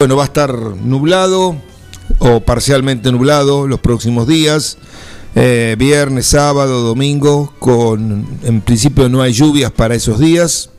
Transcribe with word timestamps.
Bueno, 0.00 0.14
va 0.14 0.22
a 0.22 0.26
estar 0.26 0.56
nublado 0.56 1.60
o 2.20 2.38
parcialmente 2.38 3.10
nublado 3.10 3.66
los 3.66 3.80
próximos 3.80 4.28
días, 4.28 4.78
eh, 5.34 5.74
viernes, 5.76 6.26
sábado, 6.26 6.82
domingo, 6.82 7.52
con 7.58 8.24
en 8.44 8.60
principio 8.60 9.08
no 9.08 9.22
hay 9.22 9.32
lluvias 9.32 9.72
para 9.72 9.96
esos 9.96 10.20
días. 10.20 10.70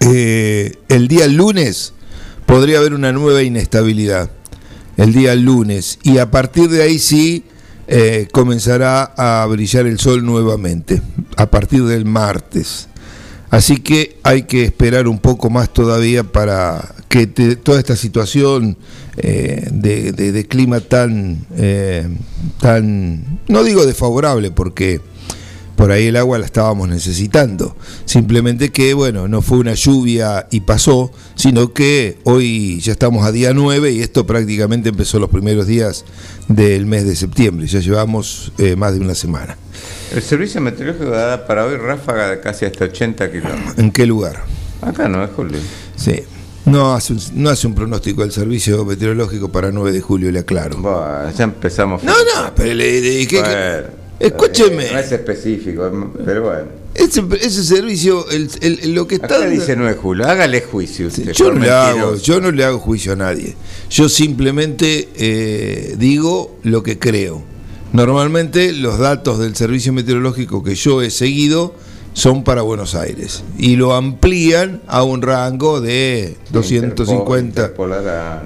Eh, 0.00 0.72
el 0.88 1.06
día 1.06 1.26
lunes 1.26 1.92
podría 2.46 2.78
haber 2.78 2.94
una 2.94 3.12
nueva 3.12 3.42
inestabilidad, 3.42 4.30
el 4.96 5.12
día 5.12 5.34
lunes, 5.34 5.98
y 6.02 6.16
a 6.16 6.30
partir 6.30 6.70
de 6.70 6.82
ahí 6.84 6.98
sí 6.98 7.44
eh, 7.88 8.26
comenzará 8.32 9.02
a 9.18 9.44
brillar 9.44 9.86
el 9.86 9.98
sol 9.98 10.24
nuevamente, 10.24 11.02
a 11.36 11.50
partir 11.50 11.84
del 11.84 12.06
martes. 12.06 12.88
Así 13.50 13.78
que 13.78 14.18
hay 14.22 14.42
que 14.42 14.64
esperar 14.64 15.08
un 15.08 15.18
poco 15.18 15.48
más 15.50 15.72
todavía 15.72 16.22
para 16.22 16.94
que 17.08 17.26
te- 17.26 17.56
toda 17.56 17.78
esta 17.78 17.96
situación 17.96 18.76
eh, 19.16 19.66
de, 19.72 20.12
de- 20.12 20.32
de 20.32 20.46
clima 20.46 20.80
tan, 20.80 21.38
eh, 21.56 22.06
tan, 22.60 23.40
no 23.48 23.64
digo 23.64 23.86
desfavorable, 23.86 24.50
porque 24.50 25.00
por 25.78 25.92
ahí 25.92 26.08
el 26.08 26.16
agua 26.16 26.38
la 26.40 26.44
estábamos 26.44 26.88
necesitando. 26.88 27.76
Simplemente 28.04 28.70
que, 28.70 28.94
bueno, 28.94 29.28
no 29.28 29.42
fue 29.42 29.58
una 29.58 29.74
lluvia 29.74 30.48
y 30.50 30.60
pasó, 30.62 31.12
sino 31.36 31.72
que 31.72 32.18
hoy 32.24 32.80
ya 32.80 32.90
estamos 32.90 33.24
a 33.24 33.30
día 33.30 33.54
9 33.54 33.92
y 33.92 34.00
esto 34.00 34.26
prácticamente 34.26 34.88
empezó 34.88 35.20
los 35.20 35.30
primeros 35.30 35.68
días 35.68 36.04
del 36.48 36.84
mes 36.86 37.06
de 37.06 37.14
septiembre. 37.14 37.68
Ya 37.68 37.78
llevamos 37.78 38.50
eh, 38.58 38.74
más 38.74 38.92
de 38.94 39.00
una 39.00 39.14
semana. 39.14 39.56
El 40.12 40.20
servicio 40.22 40.60
meteorológico 40.60 41.10
da 41.10 41.46
para 41.46 41.64
hoy 41.64 41.76
ráfaga 41.76 42.28
de 42.30 42.40
casi 42.40 42.64
hasta 42.64 42.86
80 42.86 43.30
kilómetros. 43.30 43.78
¿En 43.78 43.92
qué 43.92 44.04
lugar? 44.04 44.42
Acá 44.82 45.08
no 45.08 45.22
es 45.22 45.30
Julio. 45.30 45.60
Sí. 45.94 46.22
No 46.64 46.92
hace, 46.92 47.12
un, 47.14 47.20
no 47.34 47.50
hace 47.50 47.66
un 47.68 47.74
pronóstico 47.76 48.24
el 48.24 48.32
servicio 48.32 48.84
meteorológico 48.84 49.48
para 49.50 49.70
9 49.70 49.92
de 49.92 50.00
julio, 50.02 50.30
le 50.32 50.40
aclaro. 50.40 50.82
Ya 51.36 51.44
empezamos. 51.44 52.02
No, 52.02 52.12
no, 52.12 52.52
pero 52.54 52.74
le, 52.74 53.00
le- 53.00 53.26
¿qué- 53.28 53.42
qué- 53.42 53.84
Escúcheme. 54.20 54.90
No 54.92 54.98
es 54.98 55.12
específico, 55.12 56.12
pero 56.24 56.42
bueno. 56.44 56.64
ese, 56.94 57.22
ese 57.40 57.62
servicio, 57.64 58.28
el, 58.30 58.50
el- 58.60 58.94
lo 58.94 59.06
que 59.06 59.16
está. 59.16 59.26
Acá 59.36 59.46
dice 59.48 59.76
9 59.76 59.92
de 59.94 59.98
julio. 59.98 60.26
Hágale 60.26 60.60
juicio 60.62 61.06
usted. 61.06 61.32
yo, 61.32 61.52
no 61.52 61.60
le 61.60 61.70
hago, 61.70 62.16
yo 62.16 62.40
no 62.40 62.50
le 62.50 62.64
hago 62.64 62.78
juicio 62.78 63.12
a 63.12 63.16
nadie. 63.16 63.54
Yo 63.90 64.08
simplemente 64.08 65.08
eh, 65.16 65.94
digo 65.98 66.58
lo 66.64 66.82
que 66.82 66.98
creo. 66.98 67.42
Normalmente 67.92 68.72
los 68.72 68.98
datos 68.98 69.38
del 69.38 69.56
servicio 69.56 69.92
meteorológico 69.92 70.62
que 70.62 70.74
yo 70.74 71.00
he 71.00 71.10
seguido 71.10 71.74
son 72.18 72.42
para 72.42 72.62
Buenos 72.62 72.96
Aires 72.96 73.44
y 73.58 73.76
lo 73.76 73.94
amplían 73.94 74.80
a 74.88 75.04
un 75.04 75.22
rango 75.22 75.80
de 75.80 76.36
250. 76.50 77.60
Interpol. 77.60 77.92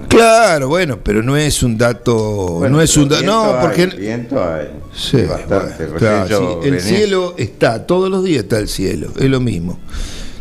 Claro, 0.08 0.68
bueno, 0.68 0.98
pero 1.02 1.22
no 1.22 1.38
es 1.38 1.62
un 1.62 1.78
dato, 1.78 2.14
Bueno, 2.58 2.76
no 2.76 2.82
es 2.82 2.94
un 2.98 3.08
dato, 3.08 3.24
no, 3.24 3.54
hay, 3.54 3.60
porque 3.62 3.86
Viento 3.86 4.42
hay. 4.44 4.68
Sí, 4.94 5.22
bastante. 5.22 5.84
bueno, 5.86 5.98
claro, 5.98 6.60
sí, 6.62 6.68
el 6.68 6.74
venía- 6.74 6.80
cielo 6.86 7.34
está, 7.38 7.86
todos 7.86 8.10
los 8.10 8.22
días 8.22 8.42
está 8.42 8.58
el 8.58 8.68
cielo, 8.68 9.08
es 9.18 9.30
lo 9.30 9.40
mismo. 9.40 9.78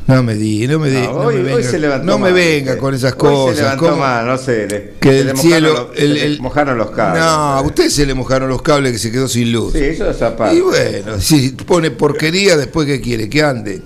No 0.08 0.24
me 0.24 0.34
di, 0.36 0.68
no 0.68 0.80
me 0.80 0.90
di, 0.90 0.98
No, 0.98 1.14
no, 1.14 1.20
hoy, 1.20 1.36
me 1.38 1.54
hoy 1.54 1.58
venga, 1.60 1.72
se 1.72 1.80
levantó 1.80 2.06
no 2.06 2.18
me 2.20 2.32
venga 2.34 2.72
usted. 2.72 2.82
con 2.82 2.94
esas 2.96 3.14
Hoy 3.14 3.18
cosas. 3.18 3.56
Se 3.58 3.62
levantó 3.64 3.96
mal, 3.98 4.26
no 4.28 4.38
sé. 4.38 4.68
le- 4.68 4.94
Que 5.00 5.10
se 5.10 5.20
el 5.22 5.28
le 5.28 5.36
cielo, 5.38 5.74
los- 5.74 6.00
el- 6.00 6.18
el- 6.18 6.42
mojaron 6.42 6.78
los 6.78 6.90
cables. 6.92 7.22
No, 7.22 7.28
a 7.30 7.62
usted 7.62 7.90
se 7.90 8.06
le 8.06 8.14
mojaron 8.14 8.50
los 8.50 8.62
cables 8.62 8.92
que 8.94 8.98
se 8.98 9.12
quedó 9.12 9.28
sin 9.28 9.52
luz. 9.52 9.74
Sí, 9.74 9.80
eso 9.80 10.10
es 10.10 10.22
aparte. 10.22 10.56
y 10.58 10.62
bueno, 10.62 11.20
si 11.20 11.52
pone 11.52 11.92
porquería, 11.92 12.58
después 12.58 12.88
que 12.88 13.00
quiere 13.00 13.30
que 13.30 13.44
ande. 13.44 13.82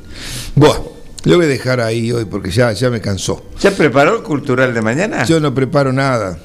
Bueno, 0.55 0.83
lo 1.25 1.35
voy 1.35 1.45
a 1.45 1.49
dejar 1.49 1.81
ahí 1.81 2.11
hoy 2.11 2.25
porque 2.25 2.49
ya, 2.49 2.71
ya 2.71 2.89
me 2.89 3.01
cansó. 3.01 3.45
¿Ya 3.61 3.71
preparó 3.71 4.15
el 4.17 4.23
cultural 4.23 4.73
de 4.73 4.81
mañana? 4.81 5.25
Yo 5.25 5.39
no 5.39 5.53
preparo 5.53 5.91
nada. 5.93 6.39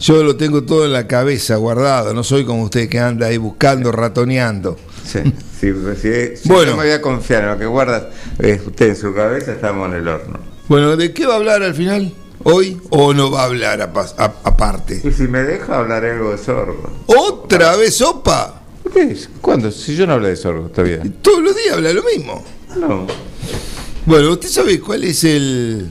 Yo 0.00 0.22
lo 0.24 0.34
tengo 0.36 0.64
todo 0.64 0.84
en 0.84 0.92
la 0.92 1.06
cabeza 1.06 1.54
guardado. 1.56 2.12
No 2.12 2.24
soy 2.24 2.44
como 2.44 2.64
usted 2.64 2.88
que 2.88 2.98
anda 2.98 3.28
ahí 3.28 3.36
buscando, 3.36 3.92
ratoneando. 3.92 4.76
Sí, 5.04 5.70
Bueno. 6.46 6.72
no 6.72 6.76
me 6.78 6.84
voy 6.84 6.92
a 6.92 7.00
confiar 7.00 7.44
en 7.44 7.50
lo 7.50 7.58
que 7.58 7.66
guarda 7.66 8.10
eh, 8.38 8.60
usted 8.66 8.88
en 8.90 8.96
su 8.96 9.14
cabeza, 9.14 9.52
estamos 9.52 9.88
en 9.88 9.94
el 9.98 10.08
horno. 10.08 10.38
Bueno, 10.68 10.96
¿de 10.96 11.12
qué 11.12 11.26
va 11.26 11.34
a 11.34 11.36
hablar 11.36 11.62
al 11.62 11.74
final? 11.74 12.12
¿Hoy 12.44 12.80
o 12.90 13.14
no 13.14 13.30
va 13.30 13.42
a 13.42 13.44
hablar 13.44 13.80
aparte? 13.82 15.00
Y 15.04 15.12
si 15.12 15.24
me 15.28 15.42
deja, 15.42 15.78
hablaré 15.78 16.12
algo 16.12 16.32
de 16.32 16.38
sorgo. 16.38 16.90
¿Otra 17.06 17.76
vez 17.76 17.96
sopa? 17.96 18.62
¿Cuándo? 19.40 19.70
Si 19.70 19.94
yo 19.94 20.06
no 20.06 20.14
hablé 20.14 20.30
de 20.30 20.36
sorgo 20.36 20.68
todavía. 20.68 21.00
Todos 21.22 21.42
los 21.42 21.54
días 21.54 21.74
habla 21.76 21.92
lo 21.92 22.02
mismo. 22.02 22.44
No. 22.76 23.06
Bueno, 24.06 24.30
¿usted 24.32 24.48
sabe 24.48 24.80
cuál 24.80 25.04
es 25.04 25.22
el 25.22 25.88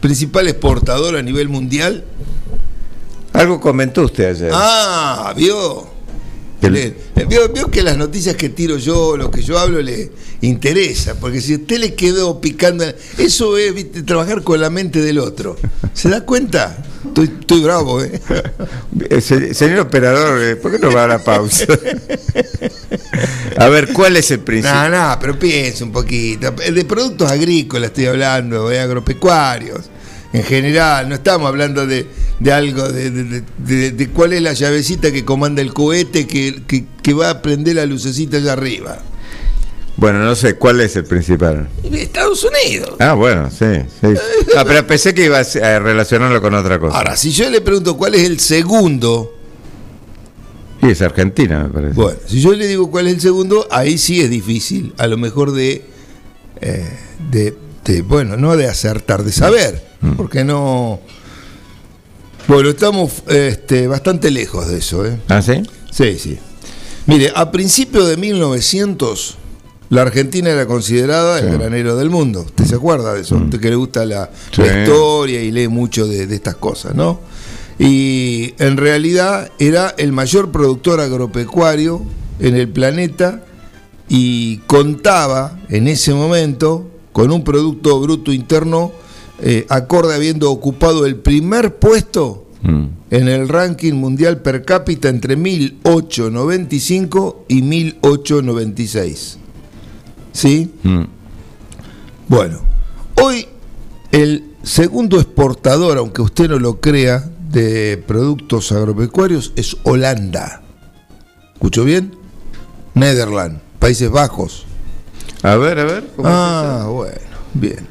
principal 0.00 0.48
exportador 0.48 1.16
a 1.16 1.22
nivel 1.22 1.48
mundial? 1.50 2.04
Algo 3.34 3.60
comentó 3.60 4.02
usted 4.04 4.30
ayer. 4.30 4.50
Ah, 4.54 5.34
vio. 5.36 5.89
Le- 6.68 6.94
vio. 7.26 7.48
vio 7.48 7.70
que 7.70 7.82
las 7.82 7.96
noticias 7.96 8.36
que 8.36 8.48
tiro 8.50 8.76
yo, 8.76 9.16
lo 9.16 9.30
que 9.30 9.42
yo 9.42 9.58
hablo, 9.58 9.80
le 9.80 10.10
interesa. 10.42 11.14
Porque 11.18 11.40
si 11.40 11.54
a 11.54 11.56
usted 11.56 11.78
le 11.78 11.94
quedó 11.94 12.40
picando. 12.40 12.84
Eso 13.18 13.56
es 13.56 13.74
¿viste? 13.74 14.02
trabajar 14.02 14.42
con 14.42 14.60
la 14.60 14.68
mente 14.70 15.00
del 15.00 15.18
otro. 15.18 15.56
¿Se 15.94 16.08
da 16.08 16.20
cuenta? 16.24 16.76
Estoy, 17.06 17.30
estoy 17.40 17.62
bravo, 17.62 18.02
¿eh? 18.02 18.20
Eh, 19.08 19.20
se- 19.22 19.54
señor 19.54 19.80
operador, 19.80 20.40
eh, 20.42 20.56
¿por 20.56 20.70
qué 20.70 20.78
no 20.78 20.92
va 20.92 21.04
a 21.04 21.08
la 21.08 21.24
pausa? 21.24 21.64
a 23.56 23.68
ver, 23.68 23.92
¿cuál 23.92 24.16
es 24.16 24.30
el 24.30 24.40
principio? 24.40 24.74
No, 24.74 24.88
no, 24.90 25.18
pero 25.20 25.38
piense 25.38 25.84
un 25.84 25.92
poquito. 25.92 26.50
De 26.52 26.84
productos 26.84 27.30
agrícolas 27.30 27.90
estoy 27.90 28.06
hablando, 28.06 28.68
de 28.68 28.80
agropecuarios. 28.80 29.86
En 30.32 30.44
general, 30.44 31.08
no 31.08 31.14
estamos 31.16 31.48
hablando 31.48 31.86
de, 31.86 32.06
de 32.40 32.52
algo, 32.52 32.88
de, 32.88 33.10
de- 33.58 33.90
de- 33.92 34.08
cuál 34.08 34.32
es 34.32 34.42
la 34.42 34.54
llavecita 34.54 35.12
que 35.12 35.24
comanda 35.24 35.60
el 35.62 35.72
cohete 35.74 36.26
que, 36.26 36.62
que- 36.66 36.86
que 37.02 37.12
va 37.14 37.30
a 37.30 37.42
prender 37.42 37.76
la 37.76 37.86
lucecita 37.86 38.38
allá 38.38 38.54
arriba. 38.54 38.98
Bueno, 39.96 40.20
no 40.24 40.34
sé, 40.34 40.54
¿cuál 40.54 40.80
es 40.80 40.96
el 40.96 41.04
principal? 41.04 41.68
Estados 41.92 42.42
Unidos. 42.44 42.94
Ah, 42.98 43.12
bueno, 43.12 43.50
sí. 43.50 43.66
sí. 44.00 44.06
Ah, 44.56 44.64
pero 44.66 44.86
pensé 44.86 45.12
que 45.12 45.26
iba 45.26 45.38
a 45.38 45.78
relacionarlo 45.78 46.40
con 46.40 46.54
otra 46.54 46.78
cosa. 46.78 46.96
Ahora, 46.96 47.16
si 47.16 47.30
yo 47.32 47.50
le 47.50 47.60
pregunto 47.60 47.98
cuál 47.98 48.14
es 48.14 48.22
el 48.22 48.40
segundo, 48.40 49.34
Y 50.82 50.88
es 50.90 51.02
Argentina, 51.02 51.64
me 51.64 51.68
parece. 51.68 51.92
bueno, 51.94 52.18
si 52.26 52.40
yo 52.40 52.52
le 52.54 52.66
digo 52.66 52.90
cuál 52.90 53.08
es 53.08 53.14
el 53.16 53.20
segundo, 53.20 53.68
ahí 53.70 53.98
sí 53.98 54.22
es 54.22 54.30
difícil, 54.30 54.94
a 54.96 55.06
lo 55.06 55.18
mejor 55.18 55.52
de, 55.52 55.84
eh, 56.62 56.88
de, 57.30 57.54
de, 57.84 58.00
bueno, 58.00 58.38
no 58.38 58.56
de 58.56 58.66
acertar, 58.68 59.22
de 59.24 59.32
saber, 59.32 59.82
porque 60.16 60.44
no... 60.44 61.00
Bueno, 62.50 62.70
estamos 62.70 63.22
este, 63.28 63.86
bastante 63.86 64.28
lejos 64.28 64.66
de 64.66 64.78
eso, 64.78 65.06
¿eh? 65.06 65.20
¿Ah, 65.28 65.40
sí? 65.40 65.62
Sí, 65.92 66.18
sí. 66.18 66.36
Mire, 67.06 67.32
a 67.36 67.52
principios 67.52 68.08
de 68.08 68.16
1900, 68.16 69.36
la 69.90 70.02
Argentina 70.02 70.50
era 70.50 70.66
considerada 70.66 71.38
el 71.38 71.56
granero 71.56 71.94
del 71.96 72.10
mundo. 72.10 72.40
¿Usted 72.40 72.64
se 72.64 72.74
acuerda 72.74 73.14
de 73.14 73.20
eso? 73.20 73.36
Usted 73.36 73.60
que 73.60 73.70
le 73.70 73.76
gusta 73.76 74.04
la, 74.04 74.30
Sí. 74.50 74.62
la 74.62 74.82
historia 74.82 75.40
y 75.40 75.52
lee 75.52 75.68
mucho 75.68 76.08
de, 76.08 76.26
de 76.26 76.34
estas 76.34 76.56
cosas, 76.56 76.96
¿no? 76.96 77.20
Y 77.78 78.52
en 78.58 78.76
realidad 78.78 79.52
era 79.60 79.94
el 79.96 80.10
mayor 80.10 80.50
productor 80.50 80.98
agropecuario 81.00 82.02
en 82.40 82.56
el 82.56 82.68
planeta 82.68 83.44
y 84.08 84.56
contaba 84.66 85.56
en 85.68 85.86
ese 85.86 86.14
momento 86.14 86.90
con 87.12 87.30
un 87.30 87.44
Producto 87.44 88.00
Bruto 88.00 88.32
Interno 88.32 88.90
eh, 89.42 89.66
acorde 89.68 90.14
habiendo 90.14 90.50
ocupado 90.50 91.06
el 91.06 91.16
primer 91.16 91.76
puesto 91.78 92.46
Mm. 92.62 92.84
en 93.10 93.28
el 93.28 93.48
ranking 93.48 93.94
mundial 93.94 94.42
per 94.42 94.66
cápita 94.66 95.08
entre 95.08 95.34
1895 95.34 97.46
y 97.48 97.62
1896. 97.62 99.38
¿Sí? 100.32 100.70
Mm. 100.82 101.04
Bueno, 102.28 102.60
hoy 103.22 103.46
el 104.12 104.44
segundo 104.62 105.18
exportador, 105.18 105.96
aunque 105.98 106.20
usted 106.22 106.48
no 106.50 106.58
lo 106.58 106.80
crea, 106.80 107.28
de 107.50 108.02
productos 108.06 108.70
agropecuarios 108.72 109.52
es 109.56 109.76
Holanda. 109.82 110.62
¿Escuchó 111.54 111.84
bien? 111.84 112.14
Netherlands, 112.94 113.60
Países 113.78 114.10
Bajos. 114.10 114.66
A 115.42 115.56
ver, 115.56 115.78
a 115.80 115.84
ver. 115.84 116.10
¿cómo 116.14 116.28
Ah, 116.30 116.86
bueno, 116.92 117.16
bien. 117.54 117.88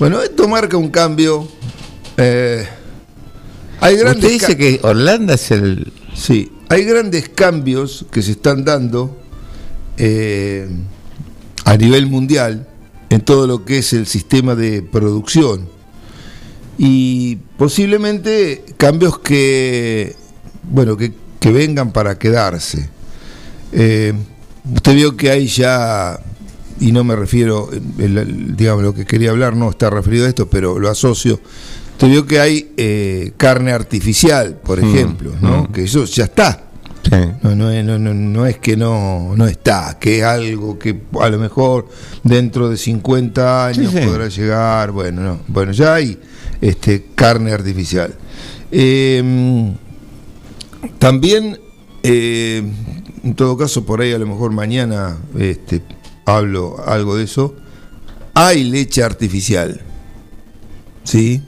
Bueno, 0.00 0.22
esto 0.22 0.48
marca 0.48 0.78
un 0.78 0.88
cambio. 0.88 1.46
eh, 2.16 2.66
hay 3.80 3.96
grandes 3.96 4.24
Usted 4.24 4.32
dice 4.32 4.56
que 4.56 4.80
Holanda 4.82 5.34
es 5.34 5.50
el. 5.50 5.92
Sí, 6.14 6.50
hay 6.70 6.84
grandes 6.84 7.28
cambios 7.28 8.06
que 8.10 8.22
se 8.22 8.30
están 8.30 8.64
dando 8.64 9.20
eh, 9.98 10.70
a 11.66 11.76
nivel 11.76 12.06
mundial 12.06 12.66
en 13.10 13.20
todo 13.20 13.46
lo 13.46 13.66
que 13.66 13.76
es 13.78 13.92
el 13.92 14.06
sistema 14.06 14.54
de 14.54 14.80
producción 14.80 15.68
y 16.78 17.36
posiblemente 17.58 18.64
cambios 18.78 19.18
que, 19.18 20.16
bueno, 20.62 20.96
que, 20.96 21.12
que 21.38 21.52
vengan 21.52 21.92
para 21.92 22.18
quedarse. 22.18 22.88
Eh, 23.72 24.14
usted 24.74 24.94
vio 24.94 25.14
que 25.14 25.30
hay 25.30 25.46
ya, 25.46 26.18
y 26.80 26.92
no 26.92 27.04
me 27.04 27.14
refiero, 27.14 27.68
el- 27.98 28.18
el- 28.18 28.56
digamos, 28.56 28.82
lo 28.82 28.94
que 28.94 29.04
quería 29.06 29.30
hablar 29.30 29.54
no 29.54 29.70
está 29.70 29.90
referido 29.90 30.26
a 30.26 30.28
esto, 30.28 30.48
pero 30.48 30.78
lo 30.78 30.88
asocio, 30.90 31.38
Usted 31.92 32.08
vio 32.12 32.24
que 32.26 32.40
hay 32.40 32.72
eh, 32.78 33.32
carne 33.36 33.72
artificial, 33.72 34.56
por 34.64 34.82
Mm, 34.82 34.88
ejemplo, 34.88 35.32
¿no? 35.42 35.64
mm. 35.64 35.66
Que 35.72 35.82
eso 35.84 36.06
ya 36.06 36.24
está. 36.24 36.64
Sí. 37.02 37.10
No, 37.42 37.54
no, 37.54 37.70
es- 37.70 37.84
no, 37.84 37.98
no, 37.98 38.14
no 38.14 38.46
es 38.46 38.58
que 38.58 38.74
no, 38.74 39.34
no 39.36 39.46
está, 39.46 39.98
que 40.00 40.18
es 40.20 40.24
algo 40.24 40.78
que 40.78 40.98
a 41.20 41.28
lo 41.28 41.38
mejor 41.38 41.88
dentro 42.24 42.70
de 42.70 42.78
50 42.78 43.66
años 43.66 43.92
Sí, 43.92 43.98
sí. 44.00 44.06
podrá 44.06 44.28
llegar. 44.28 44.92
Bueno, 44.92 45.20
no. 45.22 45.40
Bueno, 45.46 45.72
ya 45.72 45.94
hay 45.96 46.18
este, 46.62 47.04
carne 47.14 47.52
artificial. 47.52 48.14
Eh, 48.70 49.74
también, 50.98 51.58
eh, 52.02 52.62
en 53.24 53.34
todo 53.34 53.56
caso, 53.58 53.84
por 53.84 54.00
ahí 54.00 54.12
a 54.12 54.18
lo 54.18 54.26
mejor 54.26 54.52
mañana 54.52 55.18
este, 55.38 55.82
hablo 56.26 56.76
algo 56.86 57.16
de 57.16 57.24
eso. 57.24 57.54
Hay 58.34 58.64
leche 58.64 59.02
artificial. 59.02 59.80
¿Sí? 61.04 61.42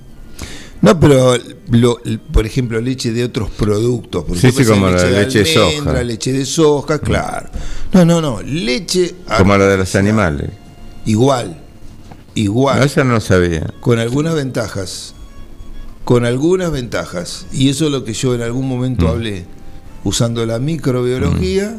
No, 0.80 0.98
pero, 0.98 1.36
lo- 1.70 2.00
por 2.32 2.44
ejemplo, 2.44 2.80
leche 2.80 3.12
de 3.12 3.24
otros 3.24 3.50
productos. 3.50 4.24
Por 4.24 4.36
Sí, 4.36 4.50
sí, 4.50 4.64
como 4.64 4.88
la 4.88 5.04
leche 5.08 5.40
de 5.40 5.44
soja. 5.46 5.68
almendra, 5.78 6.02
leche 6.02 6.32
de 6.32 6.44
soja, 6.44 6.98
claro. 6.98 7.48
No, 7.92 8.04
no, 8.04 8.20
no. 8.20 8.42
Leche 8.42 9.14
Como 9.38 9.56
la 9.56 9.66
de 9.66 9.76
los 9.76 9.94
animales. 9.94 10.50
Igual. 11.06 11.58
Igual 12.34 12.78
No, 12.80 12.84
eso 12.84 13.04
no 13.04 13.12
lo 13.14 13.20
sabía. 13.20 13.72
con 13.80 13.98
algunas 14.00 14.34
ventajas. 14.34 15.14
Con 16.04 16.24
algunas 16.24 16.72
ventajas. 16.72 17.46
Y 17.52 17.68
eso 17.68 17.84
es 17.86 17.92
lo 17.92 18.02
que 18.04 18.12
yo 18.14 18.34
en 18.34 18.42
algún 18.42 18.66
momento 18.68 19.06
Mm. 19.06 19.08
hablé, 19.10 19.44
usando 20.02 20.44
la 20.46 20.58
microbiología 20.58 21.78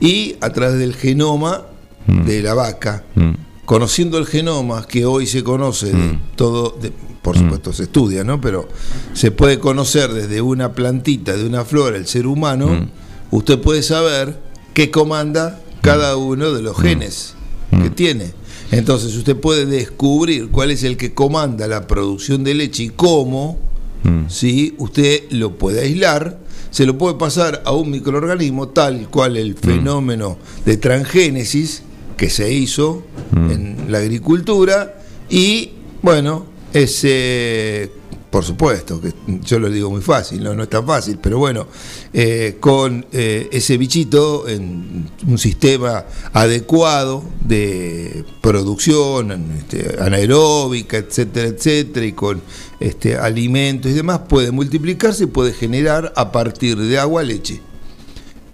y 0.00 0.34
a 0.40 0.50
través 0.50 0.78
del 0.80 0.94
genoma 0.96 1.66
Mm. 2.06 2.24
de 2.24 2.42
la 2.42 2.54
vaca. 2.54 3.04
Mm. 3.14 3.30
Conociendo 3.64 4.18
el 4.18 4.26
genoma 4.26 4.86
que 4.86 5.06
hoy 5.06 5.26
se 5.26 5.42
conoce 5.44 5.86
de 5.86 5.92
Mm. 5.94 6.20
todo, 6.36 6.76
de- 6.80 6.92
por 7.22 7.38
supuesto 7.38 7.72
se 7.72 7.84
estudia, 7.84 8.24
¿no? 8.24 8.40
Pero 8.40 8.68
se 9.14 9.30
puede 9.30 9.60
conocer 9.60 10.12
desde 10.12 10.42
una 10.42 10.72
plantita, 10.72 11.36
de 11.36 11.46
una 11.46 11.64
flor, 11.64 11.94
el 11.94 12.06
ser 12.06 12.26
humano, 12.26 12.88
usted 13.30 13.60
puede 13.60 13.82
saber 13.84 14.36
qué 14.74 14.90
comanda 14.90 15.60
cada 15.80 16.16
uno 16.16 16.52
de 16.52 16.62
los 16.62 16.76
genes 16.76 17.34
que 17.70 17.90
tiene. 17.90 18.32
Entonces 18.72 19.14
usted 19.16 19.36
puede 19.36 19.66
descubrir 19.66 20.48
cuál 20.48 20.70
es 20.72 20.82
el 20.82 20.96
que 20.96 21.14
comanda 21.14 21.68
la 21.68 21.86
producción 21.86 22.42
de 22.42 22.54
leche 22.54 22.84
y 22.84 22.88
cómo, 22.88 23.58
Mm. 24.02 24.28
¿sí? 24.28 24.74
usted 24.78 25.22
lo 25.30 25.56
puede 25.58 25.82
aislar, 25.82 26.38
se 26.72 26.86
lo 26.86 26.98
puede 26.98 27.14
pasar 27.14 27.62
a 27.64 27.70
un 27.72 27.90
microorganismo 27.90 28.68
tal 28.68 29.08
cual 29.10 29.36
el 29.36 29.54
fenómeno 29.54 30.38
de 30.66 30.76
transgénesis 30.76 31.82
que 32.16 32.30
se 32.30 32.52
hizo 32.52 33.04
Mm. 33.32 33.50
en 33.50 33.76
la 33.88 33.98
agricultura 33.98 34.94
y 35.30 35.70
bueno, 36.02 36.46
ese 36.72 37.90
por 38.30 38.44
supuesto, 38.44 38.98
que 38.98 39.12
yo 39.44 39.58
lo 39.58 39.68
digo 39.68 39.90
muy 39.90 40.00
fácil, 40.00 40.42
no, 40.42 40.54
no 40.54 40.62
es 40.62 40.70
tan 40.70 40.86
fácil, 40.86 41.18
pero 41.22 41.36
bueno, 41.36 41.66
eh, 42.14 42.56
con 42.60 43.04
eh, 43.12 43.50
ese 43.52 43.76
bichito 43.76 44.48
en 44.48 45.06
un 45.26 45.36
sistema 45.36 46.06
adecuado 46.32 47.22
de 47.44 48.24
producción 48.40 49.52
este, 49.58 49.96
anaeróbica, 50.00 50.96
etcétera, 50.96 51.48
etcétera, 51.48 52.06
y 52.06 52.12
con 52.12 52.40
este, 52.80 53.18
alimentos 53.18 53.90
y 53.90 53.94
demás, 53.94 54.20
puede 54.30 54.50
multiplicarse 54.50 55.24
y 55.24 55.26
puede 55.26 55.52
generar 55.52 56.14
a 56.16 56.32
partir 56.32 56.78
de 56.78 56.98
agua 56.98 57.22
leche, 57.22 57.60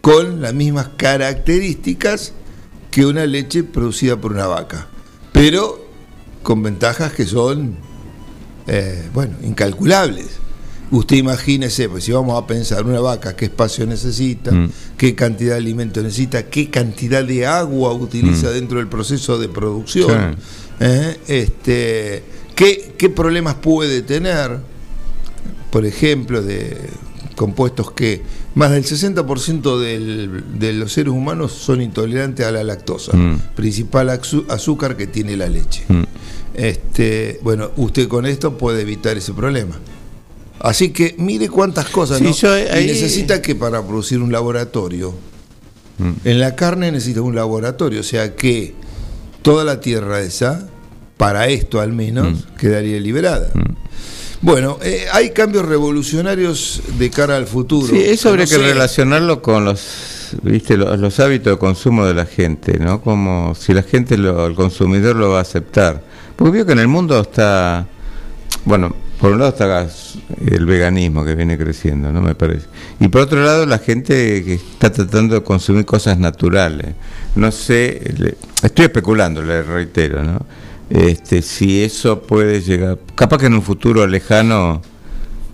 con 0.01 0.43
las 0.43 0.55
mismas 0.55 0.89
características 0.97 2.33
que 2.99 3.07
una 3.07 3.27
leche 3.27 3.63
producida 3.63 4.17
por 4.17 4.33
una 4.33 4.49
vaca, 4.49 4.89
pero 5.31 5.87
con 6.43 6.65
ventajas 6.65 7.13
que 7.13 7.27
son 7.27 7.77
eh, 8.67 9.09
bueno, 9.15 9.37
incalculables. 9.45 10.27
Usted 10.91 11.15
imagínese, 11.19 11.89
pues 11.89 12.03
si 12.03 12.11
vamos 12.11 12.43
a 12.43 12.45
pensar 12.45 12.85
una 12.87 12.99
vaca, 12.99 13.37
qué 13.37 13.45
espacio 13.45 13.87
necesita, 13.87 14.51
Mm. 14.51 14.71
qué 14.97 15.15
cantidad 15.15 15.53
de 15.53 15.59
alimento 15.59 16.03
necesita, 16.03 16.43
qué 16.47 16.71
cantidad 16.71 17.23
de 17.23 17.47
agua 17.47 17.93
utiliza 17.93 18.49
Mm. 18.49 18.55
dentro 18.55 18.79
del 18.79 18.89
proceso 18.89 19.39
de 19.39 19.49
producción, 19.49 20.37
¿eh? 20.81 21.17
este, 21.29 22.25
¿qué, 22.57 22.95
qué 22.99 23.09
problemas 23.11 23.55
puede 23.55 24.03
tener, 24.03 24.59
por 25.71 25.87
ejemplo, 25.87 26.43
de 26.43 26.77
compuestos 27.39 27.93
que 27.93 28.21
más 28.55 28.71
del 28.73 28.85
60% 28.85 29.79
del- 29.81 30.45
de 30.59 30.73
los 30.75 30.93
seres 30.93 31.13
humanos 31.15 31.53
son 31.53 31.81
intolerantes 31.81 32.45
a 32.45 32.51
la 32.53 32.63
lactosa, 32.65 33.17
Mm. 33.17 33.39
principal 33.55 34.11
azúcar 34.11 34.97
que 34.99 35.07
tiene 35.07 35.37
la 35.39 35.49
leche. 35.49 35.85
Mm. 35.89 36.03
Este, 36.55 37.39
bueno, 37.43 37.71
usted 37.77 38.09
con 38.09 38.27
esto 38.27 38.59
puede 38.59 38.83
evitar 38.83 39.17
ese 39.17 39.33
problema. 39.33 39.79
Así 40.61 40.91
que 40.91 41.15
mire 41.19 41.49
cuántas 41.49 41.87
cosas, 41.89 42.19
Sí, 42.19 42.25
¿no? 42.25 42.33
yo 42.33 42.59
Y 42.59 42.87
necesita 42.87 43.41
que 43.41 43.55
para 43.55 43.81
producir 43.87 44.21
un 44.21 44.33
laboratorio, 44.33 45.15
Mm. 45.99 46.11
en 46.29 46.41
la 46.41 46.55
carne 46.57 46.91
necesita 46.93 47.23
un 47.23 47.35
laboratorio, 47.35 48.01
o 48.01 48.05
sea 48.05 48.35
que 48.37 48.75
toda 49.43 49.65
la 49.65 49.81
tierra 49.81 50.21
esa, 50.21 50.69
para 51.17 51.49
esto 51.49 51.81
al 51.81 51.93
menos, 51.93 52.47
quedaría 52.59 52.99
liberada. 53.01 53.51
Bueno, 54.41 54.79
eh, 54.83 55.07
hay 55.13 55.31
cambios 55.31 55.67
revolucionarios 55.67 56.81
de 56.99 57.11
cara 57.11 57.37
al 57.37 57.47
futuro. 57.47 57.89
Sí, 57.89 58.01
eso 58.01 58.29
habría 58.29 58.45
No 58.45 58.51
que 58.51 58.57
sé, 58.57 58.63
relacionarlo 58.63 59.43
con 59.43 59.65
los, 59.65 60.31
viste, 60.43 60.77
los, 60.77 60.99
los 60.99 61.19
hábitos 61.19 61.55
de 61.55 61.59
consumo 61.59 62.05
de 62.07 62.15
la 62.15 62.25
gente, 62.27 62.79
¿no? 62.79 63.01
Como 63.01 63.55
si 63.57 63.75
la 63.75 63.83
gente, 63.83 64.17
lo, 64.17 64.47
el 64.47 64.55
consumidor 64.55 65.17
lo 65.17 65.31
va 65.31 65.39
a 65.39 65.43
aceptar. 65.43 66.03
Porque 66.37 66.53
veo 66.53 66.67
que 66.67 66.73
en 66.73 66.79
el 66.79 66.87
mundo 66.89 67.21
está, 67.21 67.87
bueno, 68.65 68.95
por 69.21 69.33
un 69.33 69.41
lado 69.41 69.51
está 69.51 69.89
el 70.47 70.67
veganismo 70.67 71.25
que 71.25 71.35
viene 71.35 71.59
creciendo, 71.59 72.13
¿no? 72.13 72.21
Me 72.23 72.37
parece. 72.37 72.67
Y 73.01 73.09
por 73.09 73.23
otro 73.23 73.43
lado 73.43 73.67
la 73.67 73.79
gente 73.81 74.45
que 74.45 74.55
está 74.55 74.93
tratando 74.93 75.35
de 75.35 75.43
consumir 75.43 75.85
cosas 75.85 76.17
naturales. 76.17 76.95
No 77.35 77.51
sé, 77.51 78.01
le- 78.17 78.37
estoy 78.63 78.85
especulando, 78.85 79.43
le 79.43 79.65
reitero, 79.65 80.23
¿no? 80.23 80.39
Este, 80.91 81.43
si 81.43 81.83
eso 81.83 82.23
puede 82.23 82.63
llegar, 82.63 82.99
capaz 83.15 83.39
que 83.39 83.47
en 83.47 83.55
un 83.55 83.63
futuro 83.63 84.07
lejano 84.07 84.81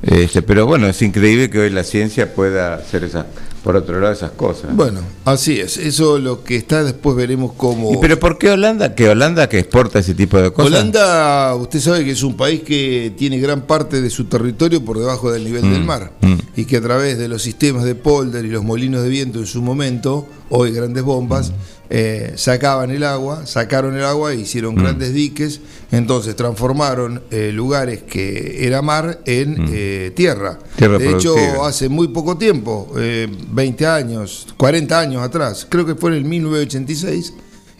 este, 0.06 0.42
pero 0.42 0.66
bueno, 0.66 0.86
es 0.86 1.00
increíble 1.00 1.48
que 1.48 1.60
hoy 1.60 1.70
la 1.70 1.82
ciencia 1.82 2.34
pueda 2.34 2.74
hacer 2.74 3.04
esa, 3.04 3.24
por 3.62 3.74
otro 3.74 3.98
lado 4.00 4.12
esas 4.12 4.32
cosas. 4.32 4.76
Bueno, 4.76 5.00
así 5.24 5.58
es. 5.58 5.78
Eso 5.78 6.18
lo 6.18 6.44
que 6.44 6.56
está, 6.56 6.84
después 6.84 7.16
veremos 7.16 7.52
cómo. 7.56 7.90
¿Y 7.90 7.96
pero 7.96 8.20
por 8.20 8.36
qué 8.36 8.50
Holanda? 8.50 8.94
Que 8.94 9.08
Holanda 9.08 9.48
que 9.48 9.58
exporta 9.58 10.00
ese 10.00 10.14
tipo 10.14 10.36
de 10.38 10.52
cosas. 10.52 10.72
Holanda, 10.72 11.54
usted 11.54 11.80
sabe 11.80 12.04
que 12.04 12.10
es 12.10 12.22
un 12.22 12.36
país 12.36 12.60
que 12.62 13.14
tiene 13.16 13.38
gran 13.38 13.62
parte 13.62 14.02
de 14.02 14.10
su 14.10 14.24
territorio 14.26 14.84
por 14.84 14.98
debajo 14.98 15.32
del 15.32 15.42
nivel 15.44 15.64
Mm, 15.64 15.72
del 15.72 15.84
mar 15.84 16.12
mm. 16.20 16.34
y 16.56 16.66
que 16.66 16.76
a 16.76 16.82
través 16.82 17.16
de 17.16 17.28
los 17.28 17.40
sistemas 17.40 17.84
de 17.84 17.94
polder 17.94 18.44
y 18.44 18.48
los 18.48 18.62
molinos 18.62 19.02
de 19.02 19.08
viento 19.08 19.38
en 19.38 19.46
su 19.46 19.62
momento, 19.62 20.26
hoy 20.50 20.72
grandes 20.72 21.02
bombas, 21.02 21.50
Mm. 21.50 21.54
Eh, 21.90 22.32
sacaban 22.36 22.90
el 22.90 23.04
agua, 23.04 23.46
sacaron 23.46 23.96
el 23.96 24.04
agua 24.04 24.32
e 24.32 24.36
hicieron 24.36 24.74
Mm. 24.74 24.78
grandes 24.78 25.12
diques, 25.14 25.60
entonces 25.92 26.34
transformaron 26.34 27.22
eh, 27.30 27.50
lugares 27.52 28.02
que 28.02 28.66
era 28.66 28.80
mar 28.82 29.20
en 29.26 29.66
eh, 29.70 30.12
tierra. 30.14 30.52
Mm. 30.60 30.76
Tierra 30.76 30.98
de 30.98 31.10
hecho, 31.10 31.34
hace 31.64 31.88
muy 31.88 32.08
poco 32.08 32.36
tiempo, 32.38 32.92
eh, 32.96 33.28
20 33.50 33.86
años, 33.86 34.46
40 34.56 34.98
años 34.98 35.22
atrás, 35.22 35.66
creo 35.68 35.84
que 35.84 35.94
fue 35.94 36.10
en 36.10 36.16
el 36.16 36.24
1986, 36.24 37.34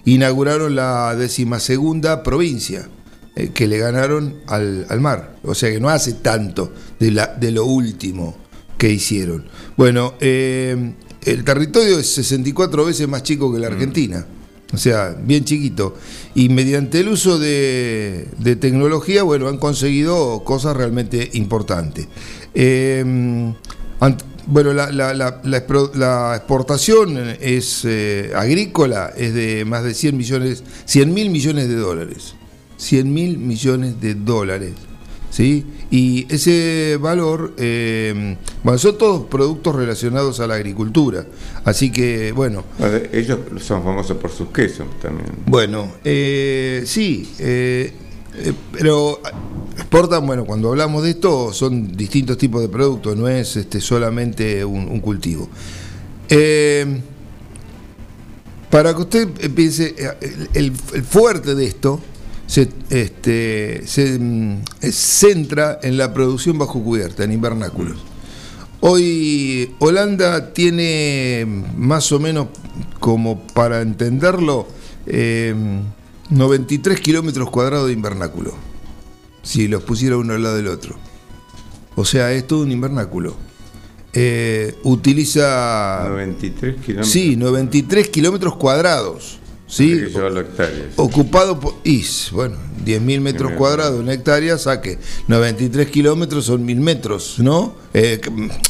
inauguraron 0.05 0.75
la 0.77 1.15
decimasegunda 1.17 2.23
provincia 2.23 2.89
que 3.53 3.67
le 3.67 3.79
ganaron 3.79 4.37
al, 4.47 4.87
al 4.89 5.01
mar. 5.01 5.37
O 5.43 5.55
sea 5.57 5.69
que 5.71 5.81
no 5.81 5.89
hace 5.89 6.13
tanto 6.13 6.73
de, 7.01 7.11
la, 7.11 7.27
de 7.35 7.51
lo 7.51 7.65
último 7.65 8.37
que 8.79 8.91
hicieron. 8.91 9.47
Bueno, 9.77 10.15
eh, 10.21 10.93
el 11.25 11.45
territorio 11.45 11.99
es 11.99 12.09
64 12.15 12.85
veces 12.85 13.09
más 13.09 13.23
chico 13.23 13.53
que 13.53 13.59
la 13.59 13.69
Argentina. 13.69 14.27
O 14.73 14.77
sea, 14.77 15.17
bien 15.23 15.45
chiquito. 15.45 15.95
Y 16.35 16.49
mediante 16.49 16.99
el 17.01 17.09
uso 17.09 17.39
de, 17.39 18.27
de 18.39 18.57
tecnología, 18.57 19.23
bueno, 19.23 19.49
han 19.49 19.59
conseguido 19.59 20.43
cosas 20.45 20.77
realmente 20.77 21.31
importantes. 21.35 22.09
Eh, 22.55 23.05
ant- 24.01 24.23
bueno, 24.47 24.73
la, 24.73 24.91
la- 24.91 25.15
la- 25.15 25.41
la 25.45 25.67
expro- 25.67 25.95
la 25.95 26.35
exportación 26.37 27.17
es 27.41 27.83
eh, 27.85 28.33
agrícola 28.35 29.13
es 29.17 29.33
de 29.35 29.65
más 29.65 29.85
de 29.85 29.95
100 29.95 30.17
millones, 30.17 30.65
100 30.87 31.15
mil 31.15 31.31
millones 31.31 31.69
de 31.69 31.77
dólares. 31.77 32.35
100 32.77 33.13
mil 33.15 33.39
millones 33.39 34.01
de 34.01 34.15
dólares. 34.15 34.73
¿Sí? 35.35 35.67
Y 35.91 36.33
ese 36.33 36.97
valor, 37.01 37.55
eh, 37.59 38.37
bueno, 38.63 38.79
son 38.79 38.97
todos 38.97 39.27
productos 39.27 39.75
relacionados 39.75 40.39
a 40.39 40.47
la 40.47 40.55
agricultura. 40.55 41.27
Así 41.65 41.91
que, 41.91 42.31
bueno, 42.31 42.63
Ellos 43.13 43.41
son 43.61 43.83
famosos 43.83 44.17
por 44.17 44.31
sus 44.31 44.51
quesos 44.51 44.87
también. 45.03 45.27
bueno, 45.47 45.91
eh, 46.05 46.85
sí, 46.87 47.33
eh, 47.41 47.93
eh, 48.37 48.53
pero 48.73 49.21
exportan, 49.77 50.25
bueno, 50.25 50.45
cuando 50.45 50.69
hablamos 50.69 51.03
de 51.03 51.11
esto 51.11 51.53
son 51.53 51.97
distintos 51.97 52.39
tipos 52.39 52.63
de 52.63 52.69
productos, 52.69 53.17
no 53.17 53.27
es 53.29 53.57
este, 53.57 53.81
solamente 53.81 54.65
un, 54.65 54.87
un 54.89 55.01
cultivo. 55.01 55.49
Para 58.71 58.95
que 58.95 59.01
usted 59.01 59.29
piense, 59.53 59.95
el, 60.55 60.73
el 60.95 61.03
fuerte 61.03 61.57
de 61.57 61.67
esto 61.67 62.01
se, 62.47 62.69
este, 62.91 63.87
se 63.87 64.19
mm, 64.19 64.63
centra 64.91 65.79
en 65.83 65.97
la 65.97 66.13
producción 66.13 66.59
bajo 66.59 66.83
cubierta, 66.83 67.25
en 67.25 67.33
invernáculos. 67.33 67.99
Hoy 68.81 69.75
Holanda 69.79 70.53
tiene 70.53 71.47
más 71.77 72.13
o 72.13 72.21
menos, 72.21 72.49
como 73.01 73.41
para 73.47 73.81
entenderlo, 73.81 74.69
93 76.31 77.01
kilómetros 77.01 77.49
cuadrados 77.51 77.87
de 77.87 77.95
invernáculo. 77.95 78.55
Si 79.43 79.69
los 79.69 79.83
pusiera 79.83 80.19
uno 80.19 80.35
al 80.35 80.43
lado 80.43 80.57
del 80.57 80.69
otro. 80.69 80.97
O 81.97 82.05
sea, 82.05 82.33
es 82.33 82.47
todo 82.47 82.63
un 82.63 82.73
invernáculo. 82.73 83.37
Eh, 84.13 84.77
utiliza. 84.83 86.05
93 86.09 86.77
kilómetros. 86.77 87.09
Sí, 87.09 87.37
93 87.37 88.09
kilómetros 88.09 88.57
cuadrados. 88.57 89.39
¿Sí? 89.67 90.05
Ocupado 90.97 91.59
por. 91.61 91.75
IS, 91.85 92.31
bueno, 92.33 92.57
10.000 92.85 93.21
metros 93.21 93.53
cuadrados, 93.53 94.01
una 94.01 94.13
hectárea, 94.13 94.59
saque. 94.59 94.99
93 95.29 95.89
kilómetros 95.89 96.47
son 96.47 96.67
1.000 96.67 96.77
metros, 96.77 97.37
¿no? 97.39 97.77
Eh, 97.93 98.21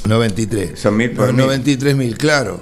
93. 0.07 0.79
Son 0.79 0.99
1.000 0.99 1.15
por 1.15 1.35
93.000, 1.35 2.17
claro. 2.17 2.61